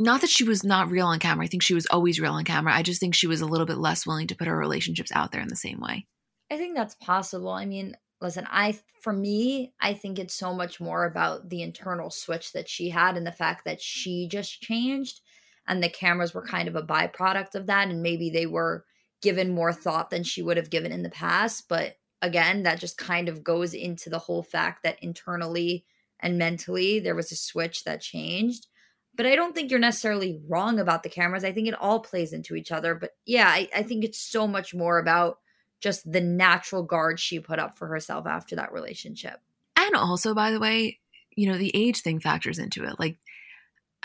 [0.00, 1.44] not that she was not real on camera.
[1.44, 2.74] I think she was always real on camera.
[2.74, 5.32] I just think she was a little bit less willing to put her relationships out
[5.32, 6.06] there in the same way.
[6.50, 7.50] I think that's possible.
[7.50, 12.08] I mean, listen, I for me, I think it's so much more about the internal
[12.08, 15.20] switch that she had and the fact that she just changed
[15.68, 18.84] and the cameras were kind of a byproduct of that and maybe they were
[19.22, 22.98] given more thought than she would have given in the past but again that just
[22.98, 25.84] kind of goes into the whole fact that internally
[26.20, 28.66] and mentally there was a switch that changed.
[29.14, 31.44] But i don't think you're necessarily wrong about the cameras.
[31.44, 34.46] I think it all plays into each other but yeah i, I think it's so
[34.46, 35.38] much more about
[35.80, 39.38] just the natural guard she put up for herself after that relationship.
[39.76, 41.00] And also by the way
[41.34, 42.98] you know the age thing factors into it.
[42.98, 43.18] Like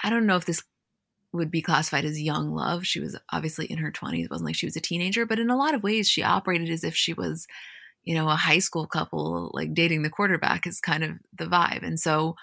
[0.04, 0.64] i don't know if this
[1.34, 2.86] would be classified as young love.
[2.86, 4.26] She was obviously in her 20s.
[4.26, 6.70] It wasn't like she was a teenager, but in a lot of ways, she operated
[6.70, 7.48] as if she was,
[8.04, 11.84] you know, a high school couple, like dating the quarterback is kind of the vibe.
[11.84, 12.36] And so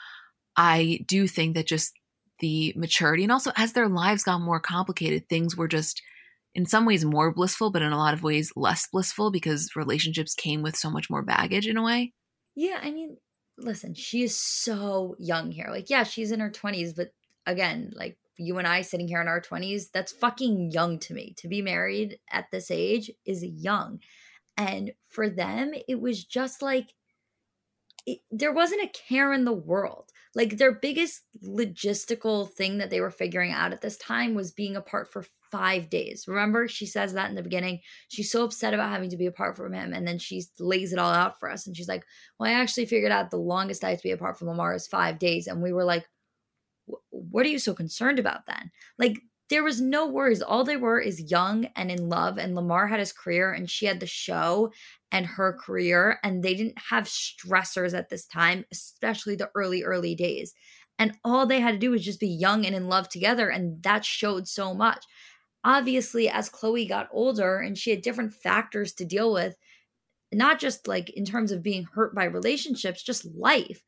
[0.56, 1.92] I do think that just
[2.40, 6.00] the maturity and also as their lives got more complicated, things were just
[6.54, 10.34] in some ways more blissful, but in a lot of ways less blissful because relationships
[10.34, 12.12] came with so much more baggage in a way.
[12.54, 12.78] Yeah.
[12.82, 13.18] I mean,
[13.58, 15.68] listen, she is so young here.
[15.70, 17.12] Like, yeah, she's in her 20s, but
[17.46, 21.34] again, like you and I sitting here in our 20s, that's fucking young to me.
[21.38, 24.00] To be married at this age is young.
[24.56, 26.94] And for them, it was just like
[28.06, 30.10] it, there wasn't a care in the world.
[30.34, 34.76] Like their biggest logistical thing that they were figuring out at this time was being
[34.76, 36.24] apart for five days.
[36.26, 37.80] Remember, she says that in the beginning.
[38.08, 39.92] She's so upset about having to be apart from him.
[39.92, 41.66] And then she lays it all out for us.
[41.66, 42.04] And she's like,
[42.38, 44.86] Well, I actually figured out the longest I have to be apart from Lamar is
[44.86, 45.46] five days.
[45.46, 46.06] And we were like,
[47.10, 48.70] What are you so concerned about then?
[48.98, 49.18] Like,
[49.50, 50.42] there was no worries.
[50.42, 52.36] All they were is young and in love.
[52.36, 54.72] And Lamar had his career and she had the show
[55.10, 56.18] and her career.
[56.22, 60.52] And they didn't have stressors at this time, especially the early, early days.
[60.98, 63.48] And all they had to do was just be young and in love together.
[63.48, 65.02] And that showed so much
[65.64, 69.56] obviously as Khloé got older and she had different factors to deal with,
[70.32, 73.82] not just like in terms of being hurt by relationships, just life.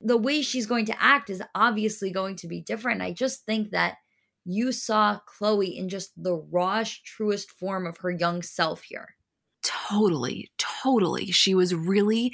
[0.00, 3.02] The way she's going to act is obviously going to be different.
[3.02, 3.96] I just think that
[4.44, 9.16] you saw Khloé in just the rawest, truest form of her young self here.
[9.62, 10.50] Totally,
[10.86, 11.26] totally.
[11.26, 12.32] She was really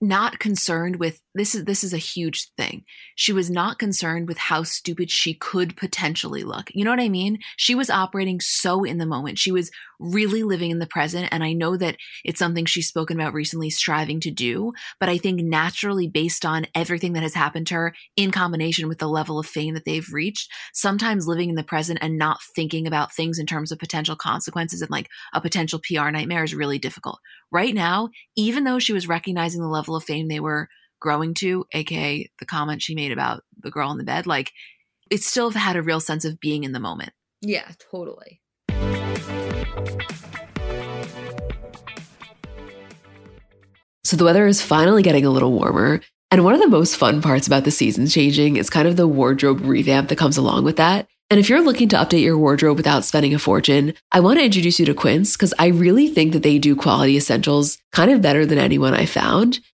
[0.00, 2.84] not concerned with this is this is a huge thing.
[3.16, 6.70] She was not concerned with how stupid she could potentially look.
[6.72, 7.38] You know what I mean?
[7.56, 9.38] She was operating so in the moment.
[9.38, 13.18] She was really living in the present and I know that it's something she's spoken
[13.18, 17.66] about recently striving to do, but I think naturally based on everything that has happened
[17.68, 21.56] to her in combination with the level of fame that they've reached, sometimes living in
[21.56, 25.40] the present and not thinking about things in terms of potential consequences and like a
[25.40, 27.18] potential PR nightmare is really difficult.
[27.50, 27.93] Right now,
[28.36, 30.68] even though she was recognizing the level of fame they were
[31.00, 34.52] growing to, aka the comment she made about the girl in the bed, like
[35.10, 37.12] it still had a real sense of being in the moment.
[37.40, 38.40] Yeah, totally.
[44.04, 46.00] So the weather is finally getting a little warmer.
[46.30, 49.08] And one of the most fun parts about the seasons changing is kind of the
[49.08, 51.06] wardrobe revamp that comes along with that.
[51.34, 54.44] And if you're looking to update your wardrobe without spending a fortune, I want to
[54.44, 58.22] introduce you to Quince because I really think that they do quality essentials kind of
[58.22, 59.58] better than anyone I found.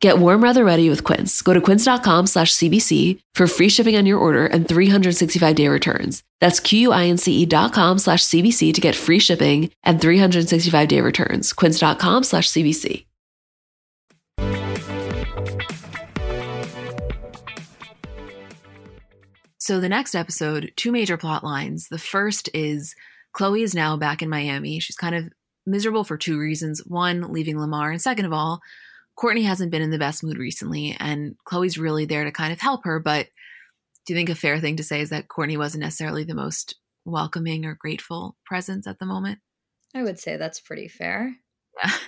[0.00, 1.40] Get warm weather ready with Quince.
[1.40, 6.22] Go to quince.com slash CBC for free shipping on your order and 365 day returns.
[6.40, 11.52] That's Q-U-I-N-C-E dot com slash CBC to get free shipping and 365 day returns.
[11.52, 13.06] Quince.com slash CBC.
[19.58, 21.88] So the next episode, two major plot lines.
[21.88, 22.94] The first is
[23.34, 24.78] Khloé is now back in Miami.
[24.78, 25.28] She's kind of
[25.66, 26.86] miserable for two reasons.
[26.86, 28.60] One, leaving Lamar, and second of all,
[29.18, 32.60] Kourtney hasn't been in the best mood recently, and Khloé's really there to kind of
[32.60, 33.00] help her.
[33.00, 33.28] But
[34.06, 36.76] do you think a fair thing to say is that Kourtney wasn't necessarily the most
[37.04, 39.38] welcoming or grateful presence at the moment?
[39.94, 41.36] I would say that's pretty fair.
[41.82, 41.92] Yeah.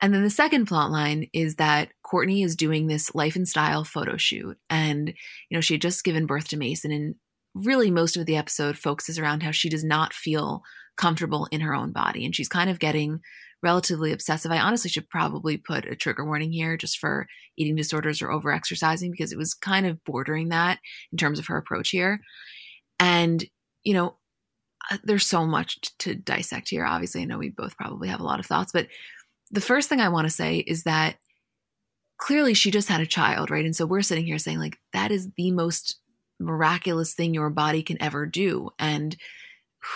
[0.00, 3.84] And then the second plot line is that Kourtney is doing this life and style
[3.84, 4.56] photo shoot.
[4.70, 6.90] And, you know, she had just given birth to Mason.
[6.90, 7.16] And
[7.54, 10.62] really, most of the episode focuses around how she does not feel
[10.96, 12.24] comfortable in her own body.
[12.24, 13.20] And she's kind of getting
[13.62, 14.50] relatively obsessive.
[14.50, 19.10] I honestly should probably put a trigger warning here just for eating disorders or overexercising
[19.10, 20.78] because it was kind of bordering that
[21.12, 22.20] in terms of her approach here.
[22.98, 23.44] And,
[23.82, 24.16] you know,
[24.90, 26.84] uh, there's so much to dissect here.
[26.84, 28.88] Obviously, I know we both probably have a lot of thoughts, but
[29.50, 31.16] the first thing I want to say is that
[32.18, 33.64] clearly she just had a child, right?
[33.64, 35.98] And so we're sitting here saying, like, that is the most
[36.38, 38.70] miraculous thing your body can ever do.
[38.78, 39.16] And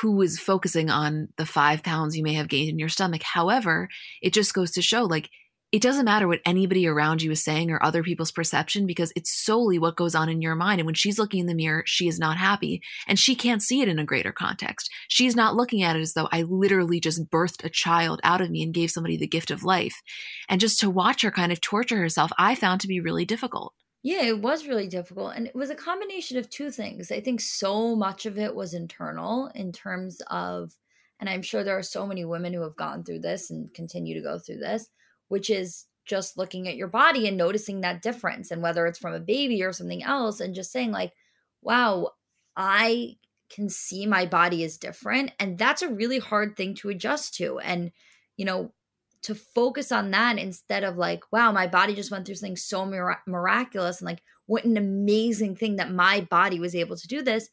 [0.00, 3.22] who is focusing on the five pounds you may have gained in your stomach.
[3.22, 3.88] However,
[4.22, 5.30] it just goes to show like
[5.74, 9.44] it doesn't matter what anybody around you is saying or other people's perception because it's
[9.44, 10.78] solely what goes on in your mind.
[10.78, 13.80] And when she's looking in the mirror, she is not happy and she can't see
[13.80, 14.88] it in a greater context.
[15.08, 18.50] She's not looking at it as though I literally just birthed a child out of
[18.50, 20.00] me and gave somebody the gift of life.
[20.48, 23.74] And just to watch her kind of torture herself, I found to be really difficult.
[24.04, 25.32] Yeah, it was really difficult.
[25.34, 27.10] And it was a combination of two things.
[27.10, 30.76] I think so much of it was internal in terms of,
[31.18, 34.14] and I'm sure there are so many women who have gone through this and continue
[34.14, 34.88] to go through this,
[35.28, 38.50] which is just looking at your body and noticing that difference.
[38.50, 41.14] And whether it's from a baby or something else, and just saying, like,
[41.62, 42.10] wow,
[42.54, 43.16] I
[43.48, 45.32] can see my body is different.
[45.40, 47.58] And that's a really hard thing to adjust to.
[47.58, 47.90] And,
[48.36, 48.74] you know,
[49.24, 52.86] to focus on that instead of like, wow, my body just went through something so
[53.26, 57.48] miraculous and like, what an amazing thing that my body was able to do this.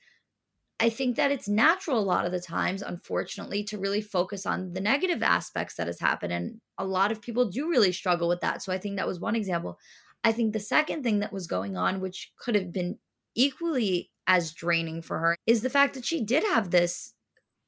[0.80, 4.74] I think that it's natural a lot of the times, unfortunately, to really focus on
[4.74, 6.34] the negative aspects that has happened.
[6.34, 8.64] And a lot of people do really struggle with that.
[8.64, 9.78] So I think that was one example.
[10.24, 12.98] I think the second thing that was going on, which could have been
[13.36, 17.14] equally as draining for her, is the fact that she did have this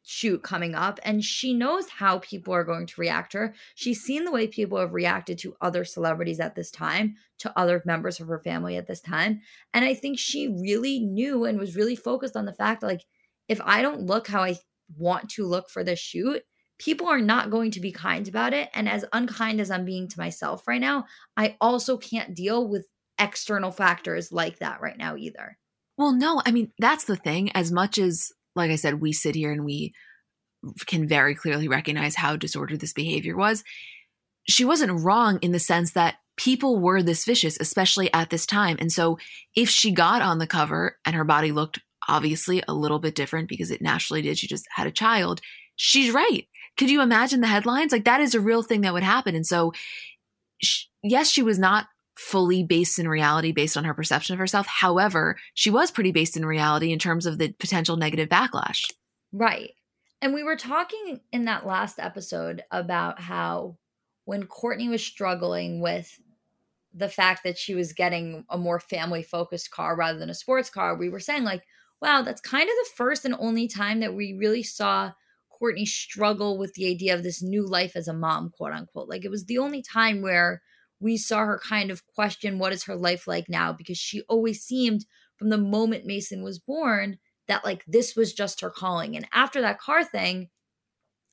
[0.04, 3.56] shoot coming up and she knows how people are going to react to her.
[3.74, 7.82] She's seen the way people have reacted to other celebrities at this time, to other
[7.86, 9.42] members of her family at this time.
[9.74, 13.06] And I think she really knew and was really focused on the fact that, like,
[13.48, 14.58] if I don't look how I
[14.98, 16.44] want to look for this shoot,
[16.80, 18.70] people are not going to be kind about it.
[18.74, 21.06] And as unkind as I'm being to myself right now,
[21.38, 22.88] I also can't deal with
[23.20, 25.58] external factors like that right now either.
[25.98, 27.52] Well, no, I mean, that's the thing.
[27.52, 29.94] As much as like I said, we sit here and we
[30.86, 33.64] can very clearly recognize how disordered this behavior was.
[34.48, 38.78] She wasn't wrong in the sense that people were this vicious, especially at this time.
[38.80, 39.18] And so
[39.56, 43.48] if she got on the cover and her body looked obviously a little bit different
[43.48, 45.42] because it naturally did, she just had a child,
[45.76, 46.48] she's right.
[46.78, 47.92] Could you imagine the headlines?
[47.92, 49.36] Like that is a real thing that would happen.
[49.36, 49.74] And so,
[50.62, 54.68] she, yes, she was not fully based in reality based on her perception of herself.
[54.68, 58.92] However, she was pretty based in reality in terms of the potential negative backlash.
[59.32, 59.72] Right.
[60.22, 63.78] And we were talking in that last episode about how
[64.26, 66.20] when Kourtney was struggling with
[66.94, 70.70] the fact that she was getting a more family focused car rather than a sports
[70.70, 71.64] car, we were saying, like,
[72.02, 75.12] wow, that's kind of the first and only time that we really saw
[75.62, 79.10] Kourtney struggle with the idea of this new life as a mom, quote unquote.
[79.10, 80.62] Like, it was the only time where
[81.04, 84.62] we saw her kind of question what is her life like now because she always
[84.62, 89.18] seemed from the moment Mason was born that like this was just her calling.
[89.18, 90.50] And after that car thing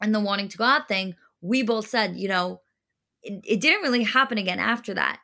[0.02, 2.60] and the wanting to go out thing, we both said, you know,
[3.22, 5.20] it, it didn't really happen again after that.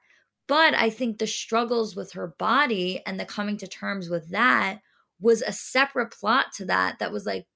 [0.46, 4.78] But I think the struggles with her body and the coming to terms with that
[5.20, 7.46] was a separate plot to that that was like,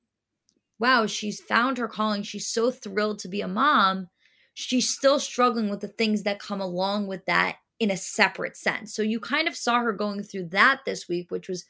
[0.81, 2.24] wow, she's found her calling.
[2.24, 4.09] She's so thrilled to be a mom
[4.54, 8.94] she's still struggling with the things that come along with that in a separate sense.
[8.94, 11.64] So you kind of saw her going through that this week, which was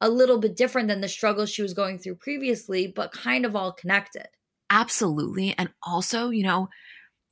[0.00, 3.56] a little bit different than the struggles she was going through previously, but kind of
[3.56, 4.26] all connected.
[4.68, 5.54] Absolutely.
[5.56, 6.68] And also, you know,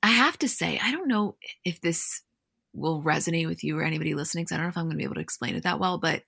[0.02, 2.22] I have to say, I don't know if this
[2.72, 4.98] will resonate with you or anybody listening, because I don't know if I'm going to
[4.98, 6.22] be able to explain it that well, but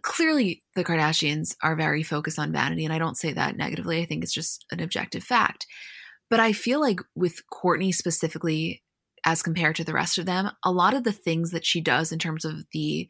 [0.00, 2.84] clearly the Kardashians are very focused on vanity.
[2.84, 4.00] And I don't say that negatively.
[4.00, 5.66] I think it's just an objective fact.
[6.32, 8.82] But I feel like with Kourtney specifically,
[9.22, 12.10] as compared to the rest of them, a lot of the things that she does
[12.10, 13.06] in terms of the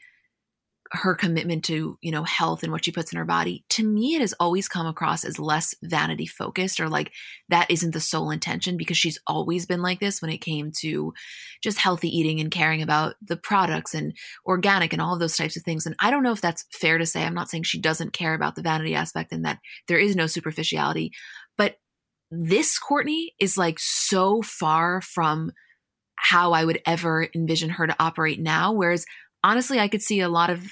[0.90, 4.14] her commitment to you know health and what she puts in her body to me
[4.14, 7.10] it has always come across as less vanity focused or like
[7.48, 11.14] that isn't the sole intention because she's always been like this when it came to
[11.62, 14.12] just healthy eating and caring about the products and
[14.44, 15.86] organic and all of those types of things.
[15.86, 17.24] And i don't know if that's fair to say.
[17.24, 20.26] I'm not saying she doesn't care about the vanity aspect and that there is no
[20.26, 21.12] superficiality
[22.34, 25.52] this Kourtney is like so far from
[26.16, 28.72] how I would ever envision her to operate now.
[28.72, 29.04] Whereas
[29.44, 30.64] honestly, I could see a lot of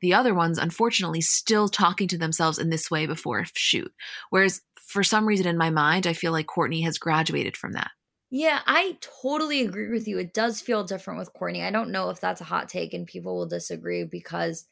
[0.00, 3.92] the other ones, unfortunately, still talking to themselves in this way before a shoot.
[4.30, 7.90] Whereas for some reason in my mind, I feel like Kourtney has graduated from that.
[8.30, 10.18] Yeah, I totally agree with you.
[10.18, 11.66] It does feel different with Kourtney.
[11.66, 14.66] I don't know if that's a hot take and people will disagree because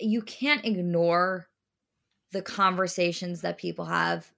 [0.00, 1.48] you can't ignore
[2.32, 4.30] the conversations that people have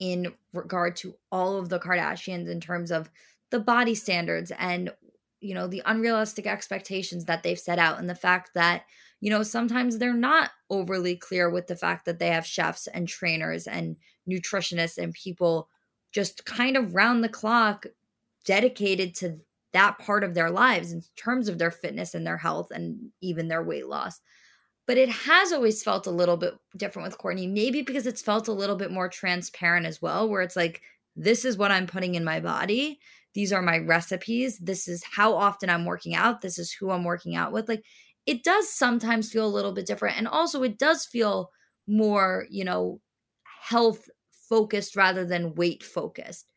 [0.00, 3.10] in regard to all of the Kardashians in terms of
[3.50, 4.92] the body standards and
[5.40, 8.84] you know the unrealistic expectations that they've set out and the fact that
[9.20, 13.08] you know sometimes they're not overly clear with the fact that they have chefs and
[13.08, 13.96] trainers and
[14.28, 15.68] nutritionists and people
[16.12, 17.86] just kind of round the clock
[18.44, 19.38] dedicated to
[19.72, 23.48] that part of their lives in terms of their fitness and their health and even
[23.48, 24.20] their weight loss
[24.86, 28.48] but it has always felt a little bit different with Kourtney, Maybe because it's felt
[28.48, 30.82] a little bit more transparent as well, where it's like,
[31.16, 32.98] this is what I'm putting in my body.
[33.34, 34.58] These are my recipes.
[34.58, 36.40] This is how often I'm working out.
[36.40, 37.68] This is who I'm working out with.
[37.68, 37.82] Like,
[38.26, 40.18] it does sometimes feel a little bit different.
[40.18, 41.50] And also, it does feel
[41.86, 43.00] more, you know,
[43.62, 44.08] health
[44.48, 46.52] focused rather than weight focused.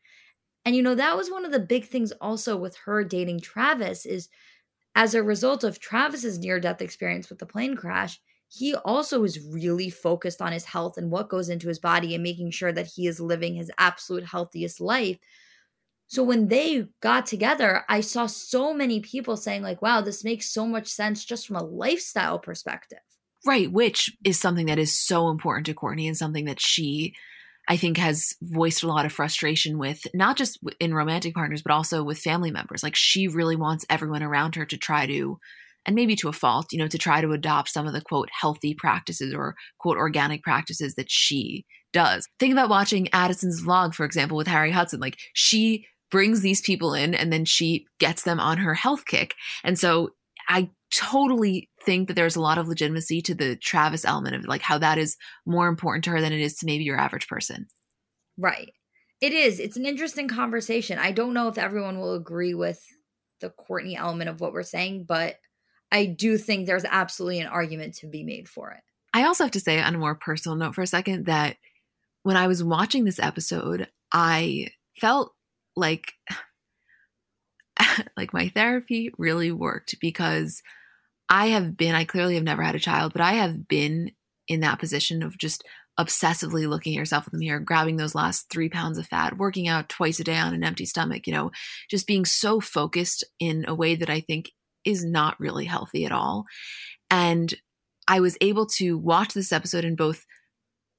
[0.64, 4.04] And, you know, that was one of the big things also with her dating Travis
[4.04, 4.28] is
[4.98, 9.38] as a result of Travis's near death experience with the plane crash, he also is
[9.48, 12.88] really focused on his health and what goes into his body and making sure that
[12.88, 15.16] he is living his absolute healthiest life.
[16.08, 20.50] So when they got together, I saw so many people saying like, "Wow, this makes
[20.50, 22.98] so much sense just from a lifestyle perspective."
[23.46, 27.14] Right, which is something that is so important to Kourtney and something that she
[27.68, 31.72] I think has voiced a lot of frustration with not just in romantic partners, but
[31.72, 32.82] also with family members.
[32.82, 35.38] Like she really wants everyone around her to try to
[35.86, 38.28] and maybe to a fault, you know, to try to adopt some of the quote
[38.40, 42.26] healthy practices or quote organic practices that she does.
[42.38, 45.00] Think about watching Addison's vlog, for example, with Harry Hudson.
[45.00, 49.34] Like she brings these people in and then she gets them on her health kick.
[49.64, 50.10] And so
[50.48, 54.62] I totally think that there's a lot of legitimacy to the Travis element of like
[54.62, 55.16] how that is
[55.46, 57.66] more important to her than it is to maybe your average person.
[58.36, 58.72] Right.
[59.20, 59.58] It is.
[59.58, 60.98] It's an interesting conversation.
[60.98, 62.80] I don't know if everyone will agree with
[63.40, 65.36] the Kourtney element of what we're saying, but
[65.90, 68.80] I do think there's absolutely an argument to be made for it.
[69.12, 71.56] I also have to say, on a more personal note for a second, that
[72.22, 74.68] when I was watching this episode, I
[75.00, 75.34] felt
[75.74, 76.12] like
[78.16, 80.62] like my therapy really worked because
[81.28, 84.12] I have been, I clearly have never had a child, but I have been
[84.46, 85.62] in that position of just
[85.98, 89.66] obsessively looking at yourself in the mirror, grabbing those last three pounds of fat, working
[89.66, 91.50] out twice a day on an empty stomach, you know,
[91.90, 94.52] just being so focused in a way that I think
[94.84, 96.44] is not really healthy at all.
[97.10, 97.52] And
[98.06, 100.24] I was able to watch this episode and both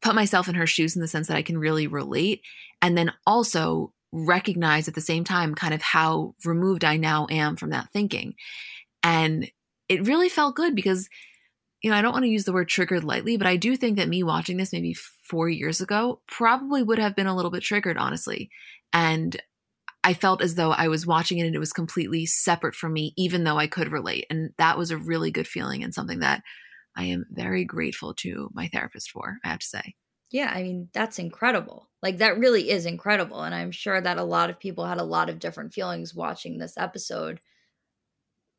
[0.02, 2.42] put myself in her shoes in the sense that I can really relate,
[2.82, 7.56] and then also recognize at the same time kind of how removed I now am
[7.56, 8.34] from that thinking.
[9.04, 9.50] And
[9.90, 11.10] it really felt good because,
[11.82, 13.98] you know, I don't want to use the word triggered lightly, but I do think
[13.98, 17.64] that me watching this maybe four years ago probably would have been a little bit
[17.64, 18.50] triggered, honestly.
[18.94, 19.42] And
[20.04, 23.14] I felt as though I was watching it and it was completely separate from me,
[23.18, 24.26] even though I could relate.
[24.30, 26.44] And that was a really good feeling and something that
[26.96, 29.96] I am very grateful to my therapist for, I have to say.
[30.32, 31.90] Yeah, I mean, that's incredible.
[32.04, 33.42] Like, that really is incredible.
[33.42, 36.58] And I'm sure that a lot of people had a lot of different feelings watching
[36.58, 37.40] this episode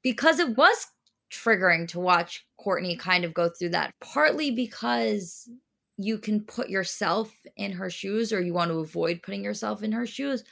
[0.03, 0.89] because it was
[1.33, 5.49] triggering to watch Kourtney kind of go through that, partly because
[5.97, 9.93] you can put yourself in her shoes or you want to avoid putting yourself in
[9.93, 10.45] her shoes.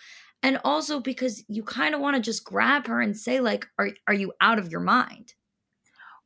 [0.42, 3.90] And also because you kind of want to just grab her and say, like, are,
[4.06, 5.34] are you out of your mind?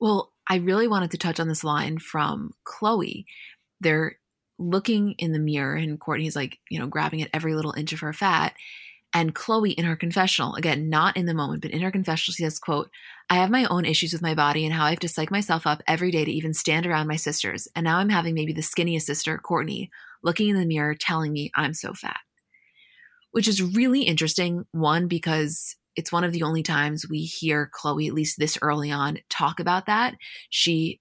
[0.01, 3.25] Well, I really wanted to touch on this line from Khloé.
[3.81, 4.19] They're
[4.59, 8.01] looking in the mirror, and Kourtney's like, you know, grabbing at every little inch of
[8.01, 8.55] her fat.
[9.15, 12.45] And Khloé in her confessional, again, not in the moment, but in her confessional, she
[12.45, 12.91] says, quote,
[13.29, 15.67] I have my own issues with my body and how I have to psych myself
[15.67, 17.69] up every day to even stand around my sisters.
[17.77, 19.91] And now I'm having maybe the skinniest sister, Kourtney,
[20.23, 22.21] looking in the mirror telling me I'm so fat.
[23.33, 24.65] Which is really interesting.
[24.73, 28.91] One, because it's one of the only times we hear Khloé, at least this early
[28.91, 30.15] on, talk about that.
[30.49, 31.01] She,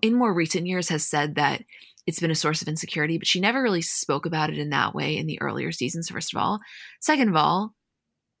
[0.00, 1.62] in more recent years, has said that
[2.06, 4.94] it's been a source of insecurity, but she never really spoke about it in that
[4.94, 6.60] way in the earlier seasons, first of all.
[7.00, 7.74] Second of all,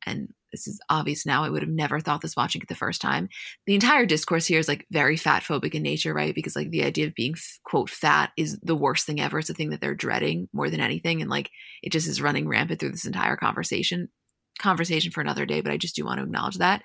[0.04, 3.00] and this is obvious now, I would have never thought this watching it the first
[3.00, 3.28] time.
[3.66, 6.34] The entire discourse here is like very fat phobic in nature, right?
[6.34, 7.34] Because like the idea of being
[7.64, 9.38] quote fat is the worst thing ever.
[9.38, 11.22] It's a thing that they're dreading more than anything.
[11.22, 11.50] And like
[11.82, 14.08] it just is running rampant through this entire conversation.
[14.58, 16.82] Conversation for another day, but I just do want to acknowledge that.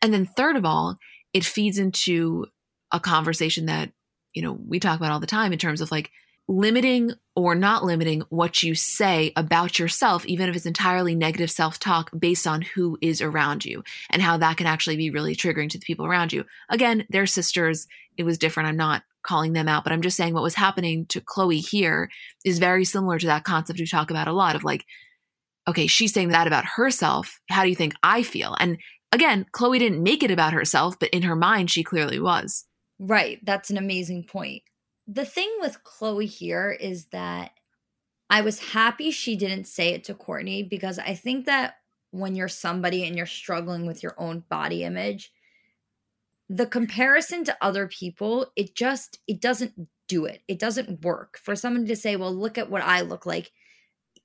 [0.00, 0.96] And then third of all,
[1.34, 2.46] it feeds into
[2.90, 3.92] a conversation that
[4.38, 6.12] you know, we talk about all the time in terms of like
[6.46, 11.80] limiting or not limiting what you say about yourself, even if it's entirely negative self
[11.80, 15.68] talk based on who is around you and how that can actually be really triggering
[15.68, 16.44] to the people around you.
[16.68, 17.88] Again, they're sisters.
[18.16, 18.68] It was different.
[18.68, 22.08] I'm not calling them out, but I'm just saying what was happening to Khloé here
[22.44, 24.84] is very similar to that concept we talk about a lot of like,
[25.66, 27.40] okay, she's saying that about herself.
[27.50, 28.56] How do you think I feel?
[28.60, 28.78] And
[29.10, 32.67] again, Khloé didn't make it about herself, but in her mind, she clearly was.
[32.98, 33.44] Right.
[33.44, 34.62] That's an amazing point.
[35.06, 37.52] The thing with Khloé here is that
[38.30, 41.76] I was happy she didn't say it to Kourtney because I think that
[42.10, 45.32] when you're somebody and you're struggling with your own body image,
[46.48, 49.72] the comparison to other people, it just it doesn't
[50.08, 50.42] do it.
[50.48, 51.38] It doesn't work.
[51.42, 53.52] For somebody to say, "Well, look at what I look like."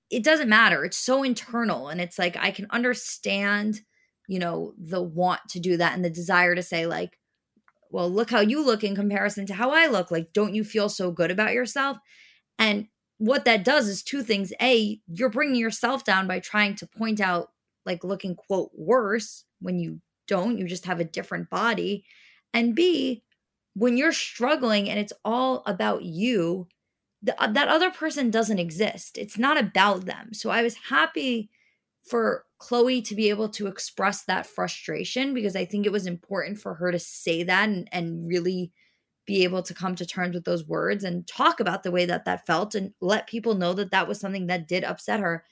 [0.09, 0.85] It doesn't matter.
[0.85, 3.81] It's so internal and it's like I can understand,
[4.27, 7.19] you know, the want to do that and the desire to say like,
[7.93, 10.09] well, look how you look in comparison to how I look.
[10.09, 11.97] Like, don't you feel so good about yourself?
[12.57, 12.87] And
[13.19, 14.51] what that does is two things.
[14.59, 17.51] A, you're bringing yourself down by trying to point out,
[17.85, 20.57] like, looking, quote, worse when you don't.
[20.57, 22.03] You just have a different body.
[22.51, 23.21] And B,
[23.75, 26.67] when you're struggling and it's all about you,
[27.21, 29.19] the, uh, that other person doesn't exist.
[29.19, 30.33] It's not about them.
[30.33, 31.51] So I was happy
[32.03, 36.59] for Khloé to be able to express that frustration because I think it was important
[36.59, 38.71] for her to say that and, and really
[39.25, 42.25] be able to come to terms with those words and talk about the way that
[42.25, 45.45] that felt and let people know that that was something that did upset her,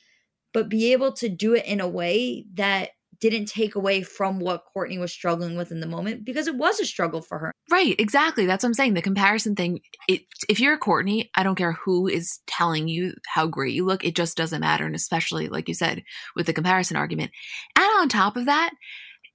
[0.54, 2.90] but be able to do it in a way that
[3.22, 6.80] didn't take away from what Kourtney was struggling with in the moment because it was
[6.80, 7.52] a struggle for her.
[7.70, 8.46] Right, exactly.
[8.46, 8.96] That's what I'm saying.
[8.96, 13.14] The comparison thing, it, if you're a Kourtney, I don't care who is telling you
[13.28, 14.86] how great you look, it just doesn't matter.
[14.86, 16.04] And especially, like you said,
[16.36, 17.32] with the comparison argument.
[17.76, 18.72] And on top of that,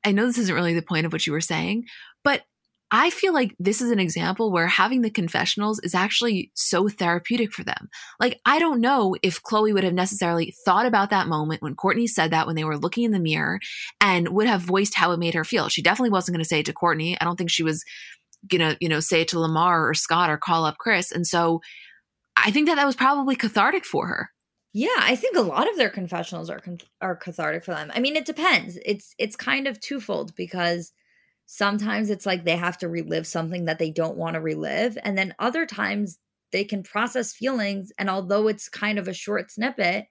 [0.04, 1.84] I know this isn't really the point of what you were saying,
[2.24, 2.42] but
[2.90, 7.52] I feel like this is an example where having the confessionals is actually so therapeutic
[7.52, 7.88] for them.
[8.20, 12.08] Like, I don't know if Khloé would have necessarily thought about that moment when Kourtney
[12.08, 13.58] said that when they were looking in the mirror
[14.00, 15.68] and would have voiced how it made her feel.
[15.68, 17.16] She definitely wasn't going to say it to Kourtney.
[17.20, 17.84] I don't think she was
[18.48, 21.10] going to, you know, say it to Lamar or Scott or call up Kris.
[21.10, 21.62] And so
[22.36, 24.30] I think that that was probably cathartic for her.
[24.72, 26.62] Yeah, I think a lot of their confessionals are
[27.00, 27.90] are cathartic for them.
[27.94, 28.78] I mean, it depends.
[28.84, 30.92] It's it's kind of twofold because
[31.46, 35.16] sometimes it's like they have to relive something that they don't want to relive, and
[35.16, 36.18] then other times
[36.52, 40.06] they can process feelings and although it's kind of a short snippet,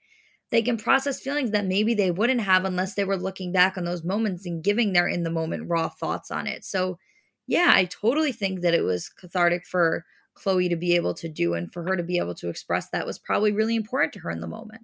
[0.52, 3.84] they can process feelings that maybe they wouldn't have unless they were looking back on
[3.84, 6.64] those moments and giving their in the moment raw thoughts on it.
[6.64, 7.00] So,
[7.48, 10.06] yeah, I totally think that it was cathartic for
[10.38, 13.06] Khloé to be able to do and for her to be able to express that
[13.06, 14.84] was probably really important to her in the moment.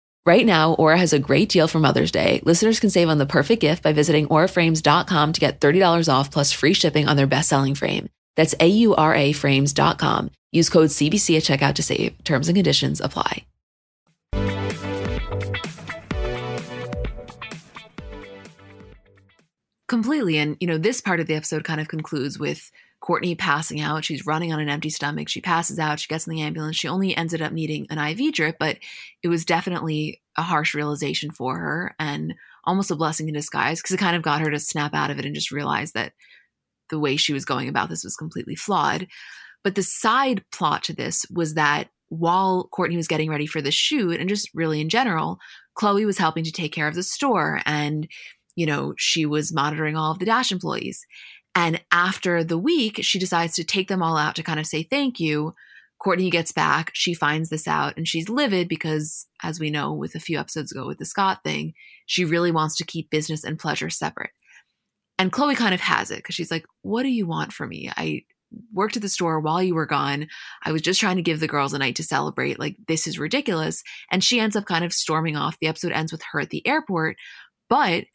[0.23, 2.41] Right now, Aura has a great deal for Mother's Day.
[2.45, 6.51] Listeners can save on the perfect gift by visiting auraframes.com to get $30 off plus
[6.51, 8.07] free shipping on their best-selling frame.
[8.35, 10.29] That's A-U-R-A frames.com.
[10.51, 12.23] Use code CBC at checkout to save.
[12.23, 13.45] Terms and conditions apply.
[19.87, 20.37] Completely.
[20.37, 22.71] And, you know, this part of the episode kind of concludes with
[23.01, 24.05] Kourtney passing out.
[24.05, 25.27] She's running on an empty stomach.
[25.27, 25.99] She passes out.
[25.99, 26.75] She gets in the ambulance.
[26.75, 28.77] She only ended up needing an IV drip, but
[29.23, 33.93] it was definitely a harsh realization for her and almost a blessing in disguise because
[33.93, 36.13] it kind of got her to snap out of it and just realize that
[36.89, 39.07] the way she was going about this was completely flawed.
[39.63, 43.71] But the side plot to this was that while Kourtney was getting ready for the
[43.71, 45.39] shoot and just really in general,
[45.77, 48.07] Khloé was helping to take care of the store and
[48.55, 51.05] you know, she was monitoring all of the Dash employees.
[51.53, 54.83] And after the week, she decides to take them all out to kind of say
[54.83, 55.53] thank you.
[56.01, 56.91] Kourtney gets back.
[56.93, 60.71] She finds this out and she's livid because, as we know with a few episodes
[60.71, 61.73] ago with the Scott thing,
[62.05, 64.31] she really wants to keep business and pleasure separate.
[65.19, 67.91] And Khloé kind of has it because she's like, What do you want from me?
[67.95, 68.23] I
[68.73, 70.27] worked at the store while you were gone.
[70.63, 72.59] I was just trying to give the girls a night to celebrate.
[72.59, 73.83] Like, this is ridiculous.
[74.11, 75.59] And she ends up kind of storming off.
[75.59, 77.17] The episode ends with her at the airport.
[77.69, 78.05] But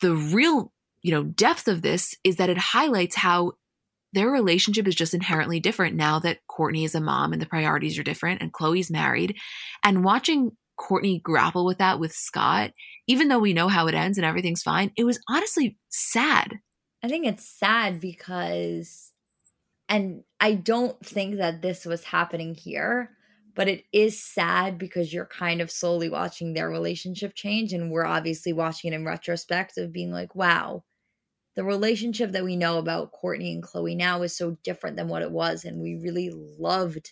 [0.00, 0.72] the real,
[1.02, 3.52] you know, depth of this is that it highlights how
[4.12, 7.98] their relationship is just inherently different now that Kourtney is a mom and the priorities
[7.98, 9.36] are different and Khloé's married.
[9.84, 12.72] And watching Kourtney grapple with that with Scott,
[13.06, 16.58] even though we know how it ends and everything's fine, it was honestly sad.
[17.02, 19.12] I think it's sad because,
[19.88, 23.10] and I don't think that this was happening here,
[23.54, 28.06] but it is sad because you're kind of slowly watching their relationship change and we're
[28.06, 30.84] obviously watching it in retrospect of being like wow
[31.58, 35.22] the relationship that we know about Kourtney and Khloé now is so different than what
[35.22, 37.10] it was and we really loved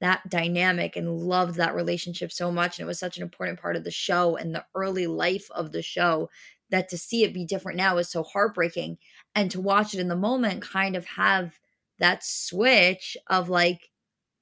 [0.00, 3.74] that dynamic and loved that relationship so much and it was such an important part
[3.74, 6.30] of the show and the early life of the show
[6.70, 8.98] that to see it be different now is so heartbreaking
[9.34, 11.58] and to watch it in the moment kind of have
[11.98, 13.90] that switch of like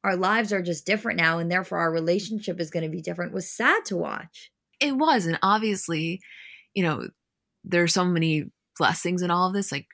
[0.05, 3.33] our lives are just different now and therefore our relationship is going to be different
[3.33, 4.51] was sad to watch.
[4.81, 5.25] It was.
[5.25, 6.21] And obviously,
[6.75, 7.09] you know,
[7.65, 9.73] there's so many blessings and all of this.
[9.73, 9.87] Like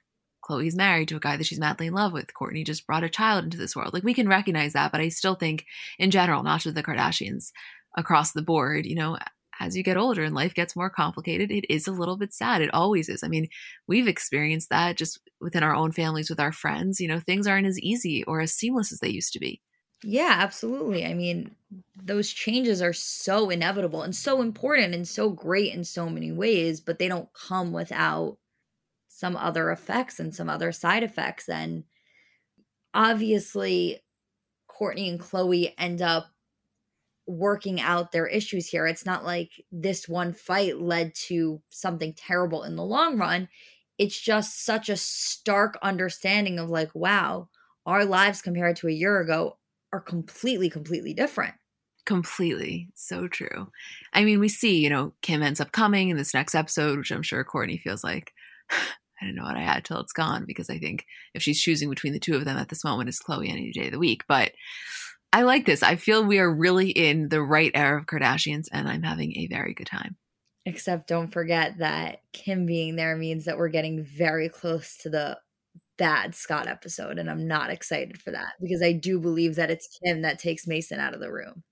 [0.44, 2.34] Khloé's married to a guy that she's madly in love with.
[2.34, 3.94] Kourtney just brought a child into this world.
[3.94, 5.64] Like we can recognize that, but I still think
[5.98, 7.52] in general, not just the Kardashians,
[7.96, 9.18] across the board, you know,
[9.60, 12.62] as you get older and life gets more complicated, it is a little bit sad.
[12.62, 13.22] It always is.
[13.22, 13.48] I mean,
[13.86, 17.00] we've experienced that just within our own families with our friends.
[17.00, 19.60] You know, things aren't as easy or as seamless as they used to be.
[20.02, 21.06] Yeah, absolutely.
[21.06, 21.54] I mean,
[21.94, 26.80] those changes are so inevitable and so important and so great in so many ways,
[26.80, 28.38] but they don't come without
[29.22, 31.48] some other effects and some other side effects.
[31.48, 31.84] And
[32.92, 34.00] obviously,
[34.68, 36.26] Kourtney and Khloé end up
[37.28, 38.84] working out their issues here.
[38.84, 43.48] It's not like this one fight led to something terrible in the long run.
[43.98, 47.48] it's just such a stark understanding of like, wow,
[47.86, 49.56] our lives compared to a year ago
[49.92, 51.54] are completely, completely different.
[52.04, 52.88] Completely.
[52.94, 53.70] So true.
[54.12, 57.12] I mean, we see, you know, Kim ends up coming in this next episode, which
[57.12, 58.32] I'm sure Kourtney feels like,
[59.22, 61.88] I don't know what I had till it's gone because I think if she's choosing
[61.88, 64.24] between the two of them at this moment, it's Khloé any day of the week.
[64.26, 64.52] But
[65.32, 65.82] I like this.
[65.82, 69.46] I feel we are really in the right era of Kardashians and I'm having a
[69.46, 70.16] very good time.
[70.66, 75.38] Except don't forget that Kim being there means that we're getting very close to the
[75.98, 77.18] bad Scott episode.
[77.18, 80.66] And I'm not excited for that because I do believe that it's Kim that takes
[80.66, 81.62] Mason out of the room.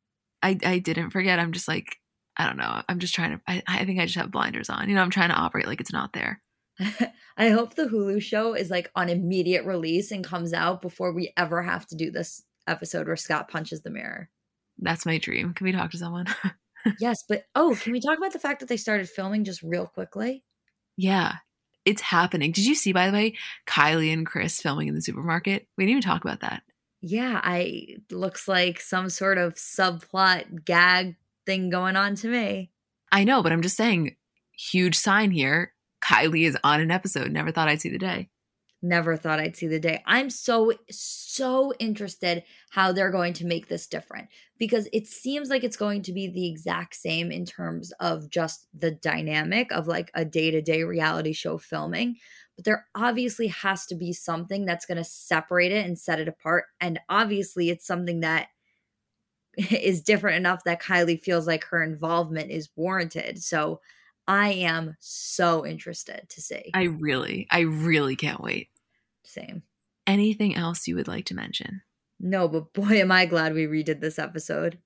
[0.43, 1.39] I, I didn't forget.
[1.39, 1.97] I'm just like,
[2.37, 2.83] I don't know.
[2.89, 4.89] I'm just trying to, I, I think I just have blinders on.
[4.89, 6.41] You know, I'm trying to operate like it's not there.
[7.37, 11.33] I hope the Hulu show is like on immediate release and comes out before we
[11.37, 14.31] ever have to do this episode where Scott punches the mirror.
[14.79, 15.55] That's my dream.
[15.55, 16.27] Can we talk to someone?
[17.01, 19.87] yes, but oh, can we talk about the fact that they started filming just real
[19.87, 20.45] quickly?
[20.97, 21.37] Yeah,
[21.85, 22.53] it's happening.
[22.53, 25.67] Did you see, by the way, Kylie and Kris filming in the supermarket?
[25.77, 26.63] We didn't even talk about that.
[27.03, 31.17] Yeah, I looks like some sort of subplot gag
[31.47, 32.71] thing going on to me.
[33.11, 34.17] I know, but I'm just saying,
[34.53, 35.73] huge sign here.
[36.01, 37.31] Kylie is on an episode.
[37.31, 38.29] Never thought I'd see the day
[38.83, 40.03] never thought I'd see the day.
[40.07, 44.29] I'm so, so interested how they're going to make this different
[44.59, 48.67] because it seems like it's going to be the exact same in terms of just
[48.79, 52.17] the dynamic of like a day to day reality show filming.
[52.57, 56.29] But there obviously has to be something that's going to separate it and set it
[56.29, 56.65] apart.
[56.81, 58.49] And obviously, it's something that
[59.57, 63.43] is different enough that Kylie feels like her involvement is warranted.
[63.43, 63.81] So,
[64.27, 66.71] I am so interested to see.
[66.75, 68.69] I really, I really can't wait.
[69.25, 69.63] Same.
[70.07, 71.83] Anything else you would like to mention?
[72.19, 74.79] No, but boy, am I glad we redid this episode.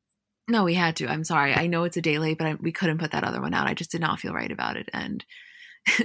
[0.49, 1.09] No, we had to.
[1.09, 1.55] I'm sorry.
[1.55, 3.66] I know it's a day late, but I, we couldn't put that other one out.
[3.66, 4.91] I just did not feel right about it.
[4.93, 5.24] And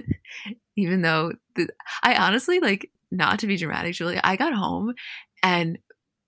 [0.77, 1.67] even though the,
[2.03, 4.93] I honestly, like, not to be dramatic, Julie, I got home
[5.43, 5.77] and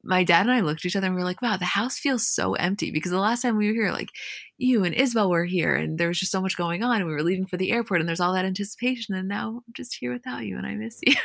[0.04, 2.00] my dad and I looked at each other and we were like, wow, the house
[2.00, 4.10] feels so empty because the last time we were here, like
[4.58, 7.14] you and Isabel were here and there was just so much going on and we
[7.14, 9.16] were leaving for the airport and there's all that anticipation.
[9.16, 11.16] And now I'm just here without you and I miss you.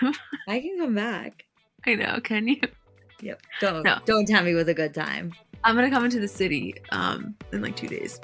[0.48, 1.44] I can come back.
[1.86, 2.20] I know.
[2.20, 2.60] Can you?
[3.20, 3.42] Yep.
[3.60, 3.98] Don't, no.
[4.04, 5.32] don't tell me with a good time.
[5.64, 8.20] I'm going to come into the city um, in like two days.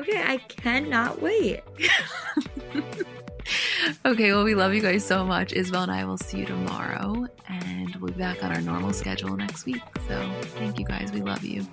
[0.00, 0.22] Okay.
[0.22, 1.62] I cannot wait.
[4.04, 5.52] okay, well, we love you guys so much.
[5.52, 9.36] Isabel and I will see you tomorrow, and we'll be back on our normal schedule
[9.36, 9.82] next week.
[10.08, 11.12] So, thank you guys.
[11.12, 11.66] We love you.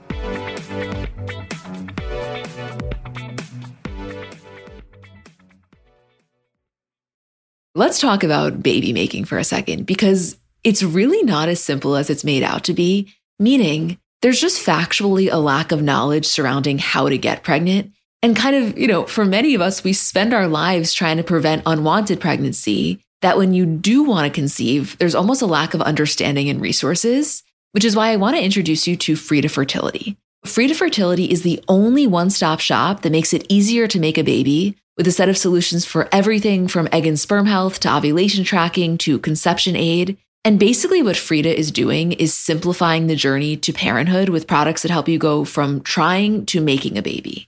[7.76, 12.10] Let's talk about baby making for a second because it's really not as simple as
[12.10, 17.10] it's made out to be, meaning there's just factually a lack of knowledge surrounding how
[17.10, 17.92] to get pregnant
[18.24, 21.24] and kind of, you know, for many of us, we spend our lives trying to
[21.24, 23.04] prevent unwanted pregnancy.
[23.22, 27.44] That when you do want to conceive, there's almost a lack of understanding and resources,
[27.74, 30.18] which is why I want to introduce you to Frida Fertility.
[30.46, 34.24] Frida Fertility is the only one stop shop that makes it easier to make a
[34.24, 38.44] baby with a set of solutions for everything from egg and sperm health to ovulation
[38.44, 40.18] tracking to conception aid.
[40.46, 44.92] And basically, what Frida is doing is simplifying the journey to parenthood with products that
[44.92, 47.48] help you go from trying to making a baby.